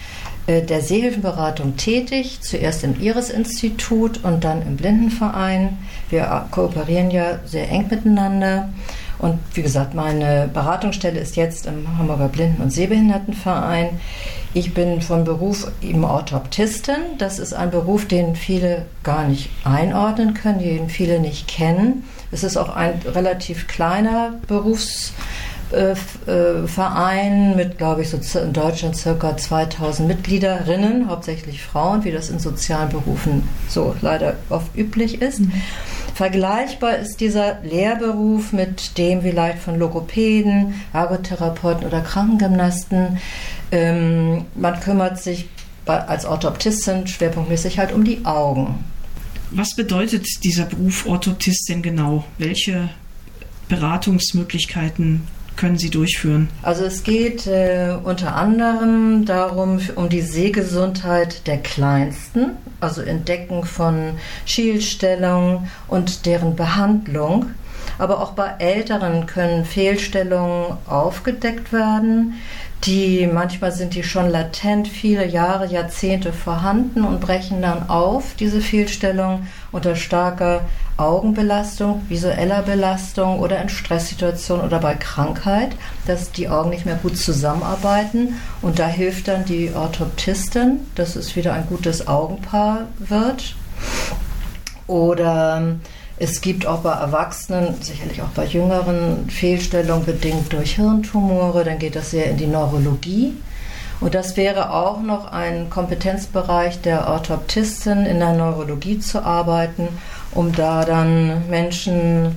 äh, 0.47 0.63
der 0.63 0.81
Sehhilfenberatung 0.81 1.77
tätig, 1.77 2.39
zuerst 2.41 2.83
im 2.83 3.01
Iris-Institut 3.01 4.25
und 4.25 4.43
dann 4.43 4.63
im 4.63 4.77
Blindenverein. 4.77 5.77
Wir 6.09 6.49
kooperieren 6.51 7.11
ja 7.11 7.39
sehr 7.45 7.69
eng 7.71 7.89
miteinander. 7.89 8.71
Und 9.19 9.39
wie 9.55 9.63
gesagt, 9.63 9.95
meine 9.95 10.49
Beratungsstelle 10.53 11.19
ist 11.19 11.37
jetzt 11.37 11.67
im 11.67 11.99
Hamburger 11.99 12.29
Blinden- 12.29 12.63
und 12.63 12.71
Sehbehindertenverein. 12.71 14.01
Ich 14.53 14.75
bin 14.75 15.01
von 15.01 15.25
Beruf 15.25 15.71
eben 15.83 16.05
Orthoptistin. 16.05 16.97
Das 17.19 17.39
ist 17.39 17.53
ein 17.53 17.71
Beruf, 17.71 18.07
den 18.07 18.37
viele 18.37 18.87
gar 19.03 19.27
nicht 19.27 19.51
einordnen 19.65 20.35
können, 20.35 20.59
den 20.59 20.89
viele 20.89 21.21
nicht 21.21 21.49
kennen. 21.49 22.05
Es 22.31 22.43
ist 22.43 22.57
auch 22.57 22.75
ein 22.75 23.01
relativ 23.05 23.69
kleiner 23.69 24.35
Berufsverein 25.71 27.57
mit, 27.57 27.79
glaube 27.79 28.03
ich, 28.03 28.11
so 28.11 28.39
in 28.39 28.53
Deutschland 28.53 28.97
circa 28.97 29.37
2000 29.37 30.09
Mitgliederinnen, 30.09 31.09
hauptsächlich 31.09 31.63
Frauen, 31.63 32.05
wie 32.05 32.13
das 32.13 32.31
in 32.31 32.39
sozialen 32.39 32.91
Berufen 32.91 33.49
so 33.69 33.95
leider 34.01 34.37
oft 34.49 34.77
üblich 34.77 35.21
ist. 35.21 35.41
Mhm. 35.41 35.53
Vergleichbar 36.15 36.97
ist 36.97 37.21
dieser 37.21 37.61
Lehrberuf 37.63 38.53
mit 38.53 38.97
dem 38.97 39.23
vielleicht 39.23 39.59
von 39.59 39.79
Logopäden, 39.79 40.75
Ergotherapeuten 40.93 41.87
oder 41.87 42.01
Krankengymnasten. 42.01 43.19
Ähm, 43.71 44.47
man 44.55 44.81
kümmert 44.81 45.23
sich 45.23 45.49
als 45.85 46.25
Orthoptistin 46.25 47.07
schwerpunktmäßig 47.07 47.79
halt 47.79 47.93
um 47.93 48.05
die 48.05 48.25
Augen. 48.25 48.85
Was 49.51 49.77
bedeutet 49.77 50.27
dieser 50.43 50.65
Beruf 50.65 51.07
Orthoptist 51.07 51.69
denn 51.69 51.83
genau? 51.83 52.25
Welche 52.39 52.89
Beratungsmöglichkeiten 53.69 55.29
können 55.57 55.79
Sie 55.79 55.91
durchführen? 55.91 56.49
Also 56.63 56.85
es 56.85 57.03
geht 57.03 57.47
äh, 57.47 57.97
unter 58.03 58.37
anderem 58.37 59.25
darum, 59.25 59.81
um 59.95 60.09
die 60.09 60.21
Sehgesundheit 60.21 61.47
der 61.47 61.59
Kleinsten, 61.59 62.53
also 62.81 63.03
Entdecken 63.03 63.65
von 63.65 64.13
Schielstellungen 64.45 65.69
und 65.89 66.27
deren 66.27 66.57
Behandlung. 66.57 67.47
Aber 67.99 68.21
auch 68.21 68.33
bei 68.33 68.55
Älteren 68.59 69.27
können 69.27 69.65
Fehlstellungen 69.65 70.77
aufgedeckt 70.87 71.73
werden 71.73 72.35
die 72.85 73.27
manchmal 73.27 73.73
sind 73.73 73.95
die 73.95 74.05
schon 74.05 74.31
latent 74.31 74.87
viele 74.87 75.27
Jahre, 75.27 75.67
Jahrzehnte 75.67 76.33
vorhanden 76.33 77.05
und 77.05 77.21
brechen 77.21 77.63
dann 77.63 77.89
auf, 77.89 78.35
diese 78.39 78.61
Fehlstellung 78.61 79.47
unter 79.73 79.97
starker 79.97 80.61
Augenbelastung, 80.97 82.03
visueller 82.09 82.63
Belastung 82.63 83.41
oder 83.41 83.61
in 83.61 83.69
Stresssituationen 83.69 84.65
oder 84.65 84.79
bei 84.79 84.95
Krankheit, 84.95 85.71
dass 86.07 86.33
die 86.33 86.49
Augen 86.49 86.71
nicht 86.71 86.87
mehr 86.87 86.97
gut 86.97 87.19
zusammenarbeiten 87.19 88.41
und 88.63 88.79
da 88.79 88.87
hilft 88.87 89.29
dann 89.29 89.45
die 89.45 89.73
Orthoptistin, 89.75 90.81
dass 90.95 91.17
es 91.17 91.35
wieder 91.35 91.55
ein 91.55 91.67
gutes 91.67 92.07
Augenpaar 92.07 92.87
wird. 92.99 93.57
Oder 94.87 95.77
es 96.19 96.41
gibt 96.41 96.67
auch 96.67 96.81
bei 96.81 96.93
Erwachsenen, 96.93 97.75
sicherlich 97.83 98.23
auch 98.23 98.29
bei 98.29 98.47
Jüngeren, 98.47 99.29
Fehlstellungen 99.29 100.07
bedingt 100.07 100.53
durch 100.53 100.77
Hirntumore. 100.77 101.65
Dann 101.65 101.79
geht 101.79 101.95
das 101.95 102.11
sehr 102.11 102.31
in 102.31 102.39
die 102.39 102.47
Neurologie. 102.47 103.35
Und 104.01 104.15
das 104.15 104.37
wäre 104.37 104.73
auch 104.73 105.01
noch 105.01 105.31
ein 105.31 105.69
Kompetenzbereich 105.69 106.81
der 106.81 107.09
Orthoptistin, 107.09 108.07
in 108.07 108.19
der 108.19 108.33
Neurologie 108.33 108.99
zu 108.99 109.25
arbeiten, 109.25 109.89
um 110.33 110.53
da 110.53 110.85
dann 110.85 111.49
Menschen 111.49 112.37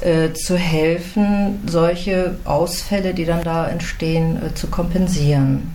äh, 0.00 0.32
zu 0.32 0.56
helfen, 0.56 1.62
solche 1.66 2.36
Ausfälle, 2.44 3.14
die 3.14 3.24
dann 3.24 3.42
da 3.42 3.68
entstehen, 3.68 4.40
äh, 4.44 4.54
zu 4.54 4.68
kompensieren. 4.68 5.74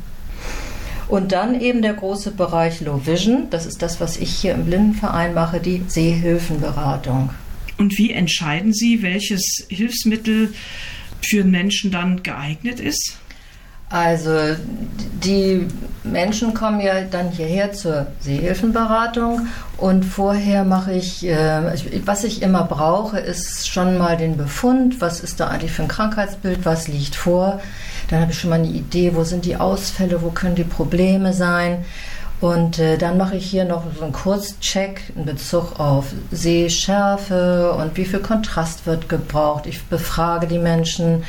Und 1.08 1.34
dann 1.34 1.60
eben 1.60 1.82
der 1.82 1.94
große 1.94 2.32
Bereich 2.32 2.80
Low 2.80 3.06
Vision, 3.06 3.48
das 3.50 3.66
ist 3.66 3.82
das, 3.82 4.00
was 4.00 4.16
ich 4.16 4.34
hier 4.34 4.54
im 4.54 4.66
Blindenverein 4.66 5.34
mache, 5.34 5.60
die 5.60 5.84
Sehhilfenberatung. 5.88 7.32
Und 7.82 7.98
wie 7.98 8.12
entscheiden 8.12 8.74
Sie, 8.74 9.02
welches 9.02 9.66
Hilfsmittel 9.68 10.54
für 11.20 11.44
Menschen 11.44 11.90
dann 11.90 12.22
geeignet 12.22 12.80
ist? 12.80 13.18
Also 13.90 14.56
die 15.24 15.66
Menschen 16.04 16.54
kommen 16.54 16.80
ja 16.80 17.02
dann 17.02 17.32
hierher 17.32 17.74
zur 17.74 18.06
Sehhilfenberatung 18.20 19.48
und 19.78 20.06
vorher 20.06 20.64
mache 20.64 20.94
ich, 20.94 21.26
äh, 21.26 22.06
was 22.06 22.24
ich 22.24 22.44
immer 22.44 22.66
brauche, 22.66 23.18
ist 23.18 23.68
schon 23.68 23.98
mal 23.98 24.16
den 24.16 24.38
Befund, 24.38 25.02
was 25.02 25.20
ist 25.20 25.40
da 25.40 25.48
eigentlich 25.48 25.72
für 25.72 25.82
ein 25.82 25.88
Krankheitsbild, 25.88 26.60
was 26.64 26.88
liegt 26.88 27.16
vor. 27.16 27.62
Dann 28.10 28.22
habe 28.22 28.32
ich 28.32 28.40
schon 28.40 28.52
mal 28.52 28.60
eine 28.60 28.68
Idee, 28.70 29.16
wo 29.16 29.24
sind 29.24 29.44
die 29.44 29.56
Ausfälle, 29.56 30.22
wo 30.22 30.30
können 30.30 30.56
die 30.56 30.64
Probleme 30.64 31.34
sein. 31.34 31.84
Und 32.42 32.80
äh, 32.80 32.98
dann 32.98 33.18
mache 33.18 33.36
ich 33.38 33.46
hier 33.46 33.66
noch 33.66 33.84
so 33.96 34.04
einen 34.04 34.14
Kurzcheck 34.14 35.14
in 35.16 35.26
Bezug 35.26 35.80
auf 35.80 36.08
Sehschärfe 36.32 37.74
und 37.74 37.96
wie 37.98 38.06
viel 38.06 38.20
Kontrast 38.20 38.88
wird 38.88 39.08
gebraucht. 39.10 39.68
Ich 39.68 39.84
befrage 39.84 40.48
die 40.48 40.58
Menschen 40.58 41.24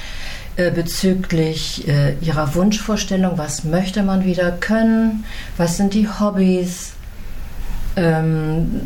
äh, 0.56 0.70
bezüglich 0.70 1.86
äh, 1.86 2.14
ihrer 2.22 2.54
Wunschvorstellung, 2.54 3.36
was 3.36 3.64
möchte 3.64 4.02
man 4.02 4.24
wieder 4.24 4.52
können, 4.52 5.24
was 5.58 5.76
sind 5.76 5.92
die 5.92 6.08
Hobbys. 6.08 6.92
Ähm, 7.94 8.80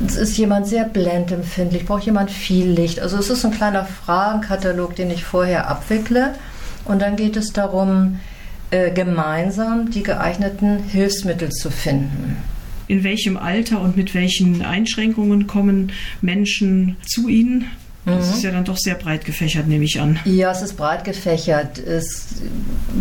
ist 0.00 0.36
jemand 0.38 0.66
sehr 0.66 0.84
blendempfindlich, 0.84 1.86
braucht 1.86 2.02
jemand 2.04 2.32
viel 2.32 2.66
Licht. 2.66 2.98
Also 2.98 3.16
es 3.16 3.30
ist 3.30 3.44
ein 3.44 3.52
kleiner 3.52 3.84
Fragenkatalog, 3.84 4.96
den 4.96 5.12
ich 5.12 5.24
vorher 5.24 5.68
abwickle. 5.68 6.34
Und 6.84 7.00
dann 7.00 7.14
geht 7.14 7.36
es 7.36 7.52
darum, 7.52 8.18
äh, 8.70 8.90
gemeinsam 8.90 9.90
die 9.90 10.02
geeigneten 10.02 10.82
Hilfsmittel 10.84 11.50
zu 11.50 11.70
finden. 11.70 12.36
In 12.86 13.04
welchem 13.04 13.36
Alter 13.36 13.80
und 13.80 13.96
mit 13.96 14.14
welchen 14.14 14.62
Einschränkungen 14.62 15.46
kommen 15.46 15.92
Menschen 16.20 16.96
zu 17.06 17.28
Ihnen? 17.28 17.66
Das 18.04 18.26
mhm. 18.26 18.32
ist 18.32 18.42
ja 18.42 18.50
dann 18.50 18.64
doch 18.64 18.78
sehr 18.78 18.94
breit 18.94 19.24
gefächert, 19.24 19.66
nehme 19.68 19.84
ich 19.84 20.00
an. 20.00 20.18
Ja, 20.24 20.50
es 20.50 20.62
ist 20.62 20.76
breit 20.76 21.04
gefächert. 21.04 21.78
Es, 21.78 22.26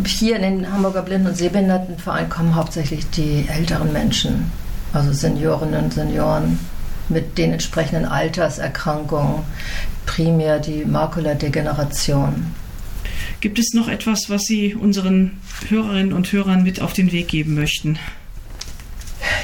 hier 0.05 0.35
in 0.35 0.41
den 0.41 0.71
Hamburger 0.71 1.01
Blinden- 1.01 1.27
und 1.27 1.37
Sehbehindertenverein 1.37 2.29
kommen 2.29 2.55
hauptsächlich 2.55 3.09
die 3.11 3.45
älteren 3.47 3.93
Menschen, 3.93 4.51
also 4.93 5.13
Seniorinnen 5.13 5.85
und 5.85 5.93
Senioren 5.93 6.59
mit 7.07 7.37
den 7.37 7.53
entsprechenden 7.53 8.05
Alterserkrankungen, 8.05 9.43
primär 10.05 10.59
die 10.59 10.85
Makuladegeneration. 10.85 12.53
Gibt 13.41 13.57
es 13.57 13.73
noch 13.73 13.87
etwas, 13.87 14.29
was 14.29 14.43
Sie 14.43 14.75
unseren 14.75 15.39
Hörerinnen 15.69 16.11
und 16.11 16.31
Hörern 16.31 16.63
mit 16.63 16.81
auf 16.81 16.93
den 16.93 17.11
Weg 17.11 17.29
geben 17.29 17.55
möchten? 17.55 17.97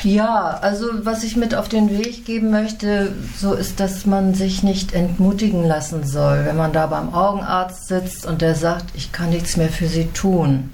Ja, 0.04 0.60
also 0.62 0.86
was 1.04 1.24
ich 1.24 1.36
mit 1.36 1.56
auf 1.56 1.70
den 1.70 1.98
Weg 1.98 2.26
geben 2.26 2.52
möchte, 2.52 3.14
so 3.38 3.54
ist, 3.54 3.80
dass 3.80 4.06
man 4.06 4.34
sich 4.34 4.64
nicht 4.64 4.94
entmutigen 4.94 5.64
lassen 5.64 6.06
soll, 6.06 6.46
wenn 6.46 6.58
man 6.58 6.74
da 6.74 6.88
beim 6.88 7.14
Augenarzt 7.14 7.88
sitzt 7.88 8.26
und 8.26 8.42
der 8.42 8.56
sagt, 8.56 8.86
ich 8.96 9.12
kann 9.12 9.30
nichts 9.30 9.58
mehr 9.58 9.70
für 9.70 9.88
Sie 9.88 10.06
tun. 10.08 10.72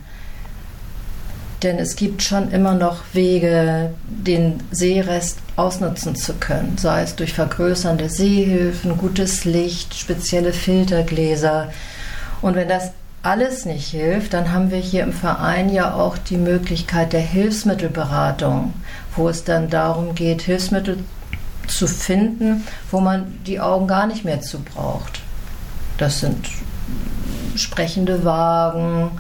Denn 1.64 1.78
es 1.78 1.96
gibt 1.96 2.24
schon 2.24 2.52
immer 2.52 2.74
noch 2.74 3.04
Wege, 3.14 3.94
den 4.08 4.64
Sehrest 4.72 5.38
ausnutzen 5.56 6.16
zu 6.16 6.34
können, 6.34 6.78
sei 6.80 7.04
es 7.04 7.16
durch 7.16 7.34
vergrößernde 7.34 8.10
Sehhilfen, 8.10 8.98
gutes 8.98 9.46
Licht, 9.46 9.94
spezielle 9.94 10.54
Filtergläser. 10.54 11.72
Und 12.42 12.56
wenn 12.56 12.68
das 12.68 12.92
alles 13.24 13.66
nicht 13.66 13.88
hilft, 13.88 14.34
dann 14.34 14.52
haben 14.52 14.72
wir 14.72 14.80
hier 14.80 15.04
im 15.04 15.14
Verein 15.14 15.70
ja 15.70 15.94
auch 15.94 16.18
die 16.18 16.38
Möglichkeit 16.38 17.14
der 17.14 17.22
Hilfsmittelberatung, 17.22 18.74
wo 19.16 19.30
es 19.30 19.44
dann 19.44 19.70
darum 19.70 20.16
geht, 20.16 20.42
Hilfsmittel 20.42 20.98
zu 21.68 21.88
finden, 21.88 22.66
wo 22.90 23.00
man 23.00 23.40
die 23.46 23.60
Augen 23.60 23.88
gar 23.88 24.08
nicht 24.08 24.26
mehr 24.26 24.42
zu 24.42 24.60
braucht. 24.60 25.22
Das 25.98 26.20
sind 26.20 26.48
sprechende 27.56 28.26
Wagen, 28.26 29.12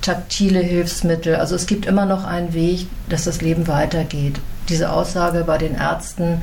taktile 0.00 0.60
Hilfsmittel. 0.60 1.36
Also 1.36 1.54
es 1.54 1.66
gibt 1.66 1.84
immer 1.86 2.06
noch 2.06 2.24
einen 2.24 2.54
Weg, 2.54 2.86
dass 3.08 3.24
das 3.24 3.42
Leben 3.42 3.68
weitergeht. 3.68 4.40
Diese 4.68 4.90
Aussage 4.90 5.44
bei 5.44 5.58
den 5.58 5.74
Ärzten, 5.74 6.42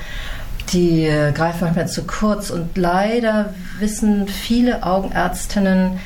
die 0.73 1.05
äh, 1.05 1.31
greift 1.31 1.61
manchmal 1.61 1.87
zu 1.87 2.03
kurz 2.03 2.49
und 2.49 2.77
leider 2.77 3.53
wissen 3.79 4.27
viele 4.27 4.83
Augenärztinnen, 4.83 5.99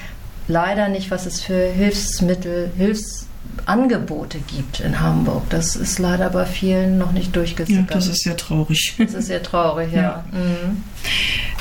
leider 0.52 0.90
nicht, 0.90 1.10
was 1.10 1.26
es 1.26 1.42
für 1.42 1.72
Hilfsmittel, 1.72 2.72
Hilfsangebote 2.78 4.40
gibt 4.40 4.82
in 4.82 5.00
Hamburg. 5.00 5.50
Das 5.50 5.76
ist 5.76 5.98
leider 5.98 6.30
bei 6.30 6.46
vielen 6.46 6.98
noch 6.98 7.14
nicht 7.14 7.36
durchgesetzt. 7.36 7.90
Ja, 7.90 7.96
das 7.96 8.08
ist 8.08 8.24
sehr 8.24 8.38
traurig. 8.38 8.96
Das 8.98 9.14
ist 9.14 9.28
sehr 9.28 9.42
traurig, 9.42 9.92
ja. 9.94 10.02
ja. 10.02 10.26
Mhm. 10.32 10.84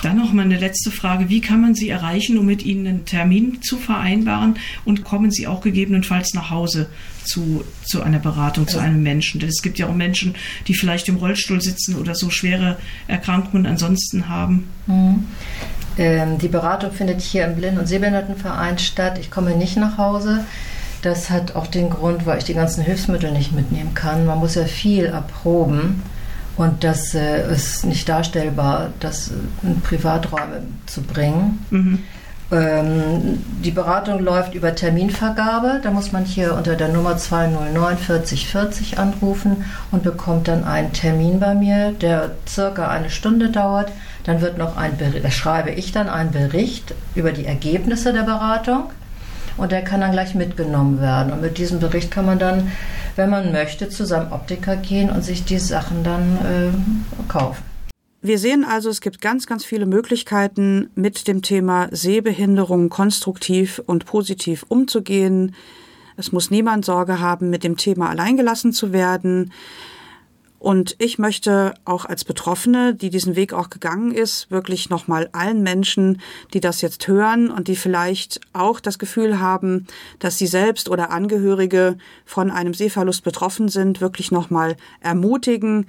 Dann 0.02 0.16
noch 0.16 0.32
mal 0.32 0.42
eine 0.42 0.58
letzte 0.58 0.90
Frage. 0.90 1.28
Wie 1.28 1.40
kann 1.40 1.60
man 1.60 1.74
Sie 1.74 1.90
erreichen, 1.90 2.38
um 2.38 2.46
mit 2.46 2.64
Ihnen 2.64 2.86
einen 2.86 3.04
Termin 3.04 3.60
zu 3.62 3.76
vereinbaren? 3.76 4.58
Und 4.84 5.04
kommen 5.04 5.30
Sie 5.30 5.46
auch 5.46 5.60
gegebenenfalls 5.60 6.32
nach 6.32 6.50
Hause 6.50 6.88
zu, 7.24 7.64
zu 7.84 8.02
einer 8.02 8.18
Beratung, 8.18 8.66
zu 8.66 8.78
einem 8.78 9.02
Menschen? 9.02 9.40
Denn 9.40 9.50
es 9.50 9.62
gibt 9.62 9.78
ja 9.78 9.88
auch 9.88 9.94
Menschen, 9.94 10.34
die 10.68 10.74
vielleicht 10.74 11.08
im 11.08 11.16
Rollstuhl 11.16 11.60
sitzen 11.60 11.96
oder 11.96 12.14
so 12.14 12.30
schwere 12.30 12.78
Erkrankungen 13.08 13.66
ansonsten 13.66 14.28
haben. 14.28 14.68
Mhm. 14.86 15.24
Ähm, 16.00 16.38
die 16.38 16.48
Beratung 16.48 16.92
findet 16.92 17.20
hier 17.20 17.44
im 17.44 17.56
Blinden- 17.56 17.78
und 17.78 17.86
Sehbehindertenverein 17.86 18.78
statt. 18.78 19.18
Ich 19.18 19.30
komme 19.30 19.54
nicht 19.54 19.76
nach 19.76 19.98
Hause. 19.98 20.46
Das 21.02 21.28
hat 21.28 21.54
auch 21.54 21.66
den 21.66 21.90
Grund, 21.90 22.24
weil 22.24 22.38
ich 22.38 22.44
die 22.44 22.54
ganzen 22.54 22.82
Hilfsmittel 22.82 23.30
nicht 23.30 23.52
mitnehmen 23.52 23.92
kann. 23.94 24.24
Man 24.24 24.38
muss 24.38 24.54
ja 24.54 24.64
viel 24.64 25.04
erproben. 25.04 26.02
Und 26.56 26.84
das 26.84 27.14
äh, 27.14 27.52
ist 27.52 27.84
nicht 27.84 28.08
darstellbar, 28.08 28.90
das 28.98 29.30
in 29.62 29.82
Privaträume 29.82 30.62
zu 30.86 31.02
bringen. 31.02 31.64
Mhm. 31.68 32.02
Ähm, 32.52 33.44
die 33.62 33.70
Beratung 33.70 34.20
läuft 34.20 34.54
über 34.54 34.74
Terminvergabe. 34.74 35.80
Da 35.82 35.90
muss 35.90 36.10
man 36.10 36.24
hier 36.24 36.54
unter 36.54 36.74
der 36.74 36.88
Nummer 36.88 37.16
209 37.16 37.98
40 37.98 38.48
40 38.48 38.98
anrufen 38.98 39.64
und 39.92 40.02
bekommt 40.02 40.48
dann 40.48 40.64
einen 40.64 40.92
Termin 40.92 41.38
bei 41.38 41.54
mir, 41.54 41.92
der 41.92 42.32
circa 42.48 42.88
eine 42.88 43.10
Stunde 43.10 43.50
dauert. 43.50 43.92
Dann 44.24 44.40
wird 44.40 44.58
noch 44.58 44.76
ein 44.76 44.96
Bericht, 44.96 45.24
da 45.24 45.30
schreibe 45.30 45.70
ich 45.70 45.92
dann 45.92 46.08
einen 46.08 46.32
Bericht 46.32 46.94
über 47.14 47.32
die 47.32 47.46
Ergebnisse 47.46 48.12
der 48.12 48.22
Beratung 48.22 48.90
und 49.56 49.72
der 49.72 49.82
kann 49.82 50.00
dann 50.00 50.12
gleich 50.12 50.34
mitgenommen 50.34 51.00
werden. 51.00 51.32
Und 51.32 51.42
mit 51.42 51.56
diesem 51.58 51.78
Bericht 51.78 52.10
kann 52.10 52.26
man 52.26 52.38
dann, 52.38 52.72
wenn 53.16 53.30
man 53.30 53.52
möchte, 53.52 53.88
zu 53.88 54.04
seinem 54.04 54.32
Optiker 54.32 54.76
gehen 54.76 55.10
und 55.10 55.22
sich 55.22 55.44
die 55.44 55.58
Sachen 55.58 56.02
dann 56.02 56.38
äh, 56.38 57.28
kaufen. 57.28 57.69
Wir 58.22 58.38
sehen 58.38 58.64
also, 58.64 58.90
es 58.90 59.00
gibt 59.00 59.22
ganz, 59.22 59.46
ganz 59.46 59.64
viele 59.64 59.86
Möglichkeiten, 59.86 60.90
mit 60.94 61.26
dem 61.26 61.40
Thema 61.40 61.88
Sehbehinderung 61.90 62.90
konstruktiv 62.90 63.80
und 63.86 64.04
positiv 64.04 64.66
umzugehen. 64.68 65.54
Es 66.18 66.30
muss 66.30 66.50
niemand 66.50 66.84
Sorge 66.84 67.20
haben, 67.20 67.48
mit 67.48 67.64
dem 67.64 67.78
Thema 67.78 68.10
alleingelassen 68.10 68.74
zu 68.74 68.92
werden. 68.92 69.52
Und 70.58 70.96
ich 70.98 71.18
möchte 71.18 71.72
auch 71.86 72.04
als 72.04 72.24
Betroffene, 72.24 72.94
die 72.94 73.08
diesen 73.08 73.36
Weg 73.36 73.54
auch 73.54 73.70
gegangen 73.70 74.12
ist, 74.12 74.50
wirklich 74.50 74.90
nochmal 74.90 75.30
allen 75.32 75.62
Menschen, 75.62 76.20
die 76.52 76.60
das 76.60 76.82
jetzt 76.82 77.08
hören 77.08 77.50
und 77.50 77.68
die 77.68 77.76
vielleicht 77.76 78.42
auch 78.52 78.80
das 78.80 78.98
Gefühl 78.98 79.40
haben, 79.40 79.86
dass 80.18 80.36
sie 80.36 80.46
selbst 80.46 80.90
oder 80.90 81.10
Angehörige 81.10 81.96
von 82.26 82.50
einem 82.50 82.74
Sehverlust 82.74 83.24
betroffen 83.24 83.70
sind, 83.70 84.02
wirklich 84.02 84.30
nochmal 84.30 84.76
ermutigen, 85.00 85.86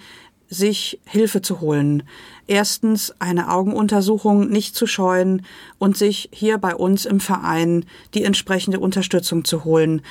sich 0.52 1.00
Hilfe 1.06 1.42
zu 1.42 1.62
holen. 1.62 2.04
Erstens 2.46 3.16
eine 3.20 3.50
Augenuntersuchung 3.50 4.50
nicht 4.50 4.76
zu 4.76 4.86
scheuen 4.86 5.44
und 5.80 5.98
sich 5.98 6.30
hier 6.32 6.58
bei 6.58 6.76
uns 6.76 7.06
im 7.06 7.22
Verein 7.22 7.86
die 8.14 8.24
entsprechende 8.24 8.80
Unterstützung 8.80 9.46
zu 9.46 9.64
holen. 9.64 10.02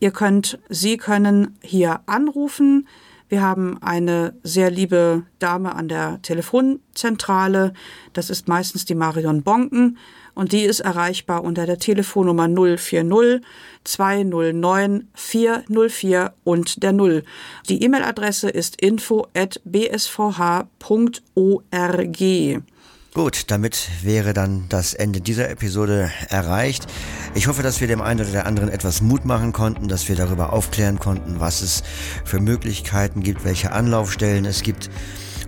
Ihr 0.00 0.12
könnt, 0.12 0.60
Sie 0.68 0.96
können 0.96 1.58
hier 1.60 2.00
anrufen. 2.06 2.86
Wir 3.28 3.42
haben 3.42 3.76
eine 3.82 4.32
sehr 4.42 4.70
liebe 4.70 5.24
Dame 5.38 5.74
an 5.74 5.88
der 5.88 6.22
Telefonzentrale. 6.22 7.74
Das 8.14 8.30
ist 8.30 8.48
meistens 8.48 8.86
die 8.86 8.94
Marion 8.94 9.42
Bonken 9.42 9.98
und 10.34 10.52
die 10.52 10.62
ist 10.62 10.80
erreichbar 10.80 11.44
unter 11.44 11.66
der 11.66 11.78
Telefonnummer 11.78 12.48
040 12.48 13.42
209 13.84 15.08
404 15.12 16.32
und 16.44 16.82
der 16.82 16.92
0. 16.92 17.22
Die 17.68 17.82
E-Mail-Adresse 17.82 18.48
ist 18.48 18.80
info 18.80 19.26
at 19.34 19.60
bsvh.org. 19.64 20.78
Gut, 23.18 23.50
damit 23.50 23.88
wäre 24.04 24.32
dann 24.32 24.66
das 24.68 24.94
Ende 24.94 25.20
dieser 25.20 25.50
Episode 25.50 26.08
erreicht. 26.28 26.86
Ich 27.34 27.48
hoffe, 27.48 27.64
dass 27.64 27.80
wir 27.80 27.88
dem 27.88 28.00
einen 28.00 28.20
oder 28.20 28.30
der 28.30 28.46
anderen 28.46 28.68
etwas 28.68 29.00
Mut 29.00 29.24
machen 29.24 29.52
konnten, 29.52 29.88
dass 29.88 30.08
wir 30.08 30.14
darüber 30.14 30.52
aufklären 30.52 31.00
konnten, 31.00 31.40
was 31.40 31.60
es 31.60 31.82
für 32.24 32.38
Möglichkeiten 32.38 33.24
gibt, 33.24 33.44
welche 33.44 33.72
Anlaufstellen 33.72 34.44
es 34.44 34.62
gibt. 34.62 34.88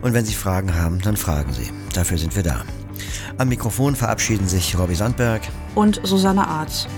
Und 0.03 0.15
wenn 0.15 0.25
Sie 0.25 0.35
Fragen 0.35 0.75
haben, 0.75 1.01
dann 1.01 1.17
fragen 1.17 1.53
Sie. 1.53 1.71
Dafür 1.95 2.19
sind 2.19 2.35
wir 2.35 2.43
da. 2.43 2.65
Am 3.39 3.49
Mikrofon 3.49 3.95
verabschieden 3.95 4.49
sich 4.49 4.77
Robbie 4.77 4.97
Sandberg 4.97 5.43
und 5.77 6.01
Susanne 6.03 6.49
Arz. 6.49 6.89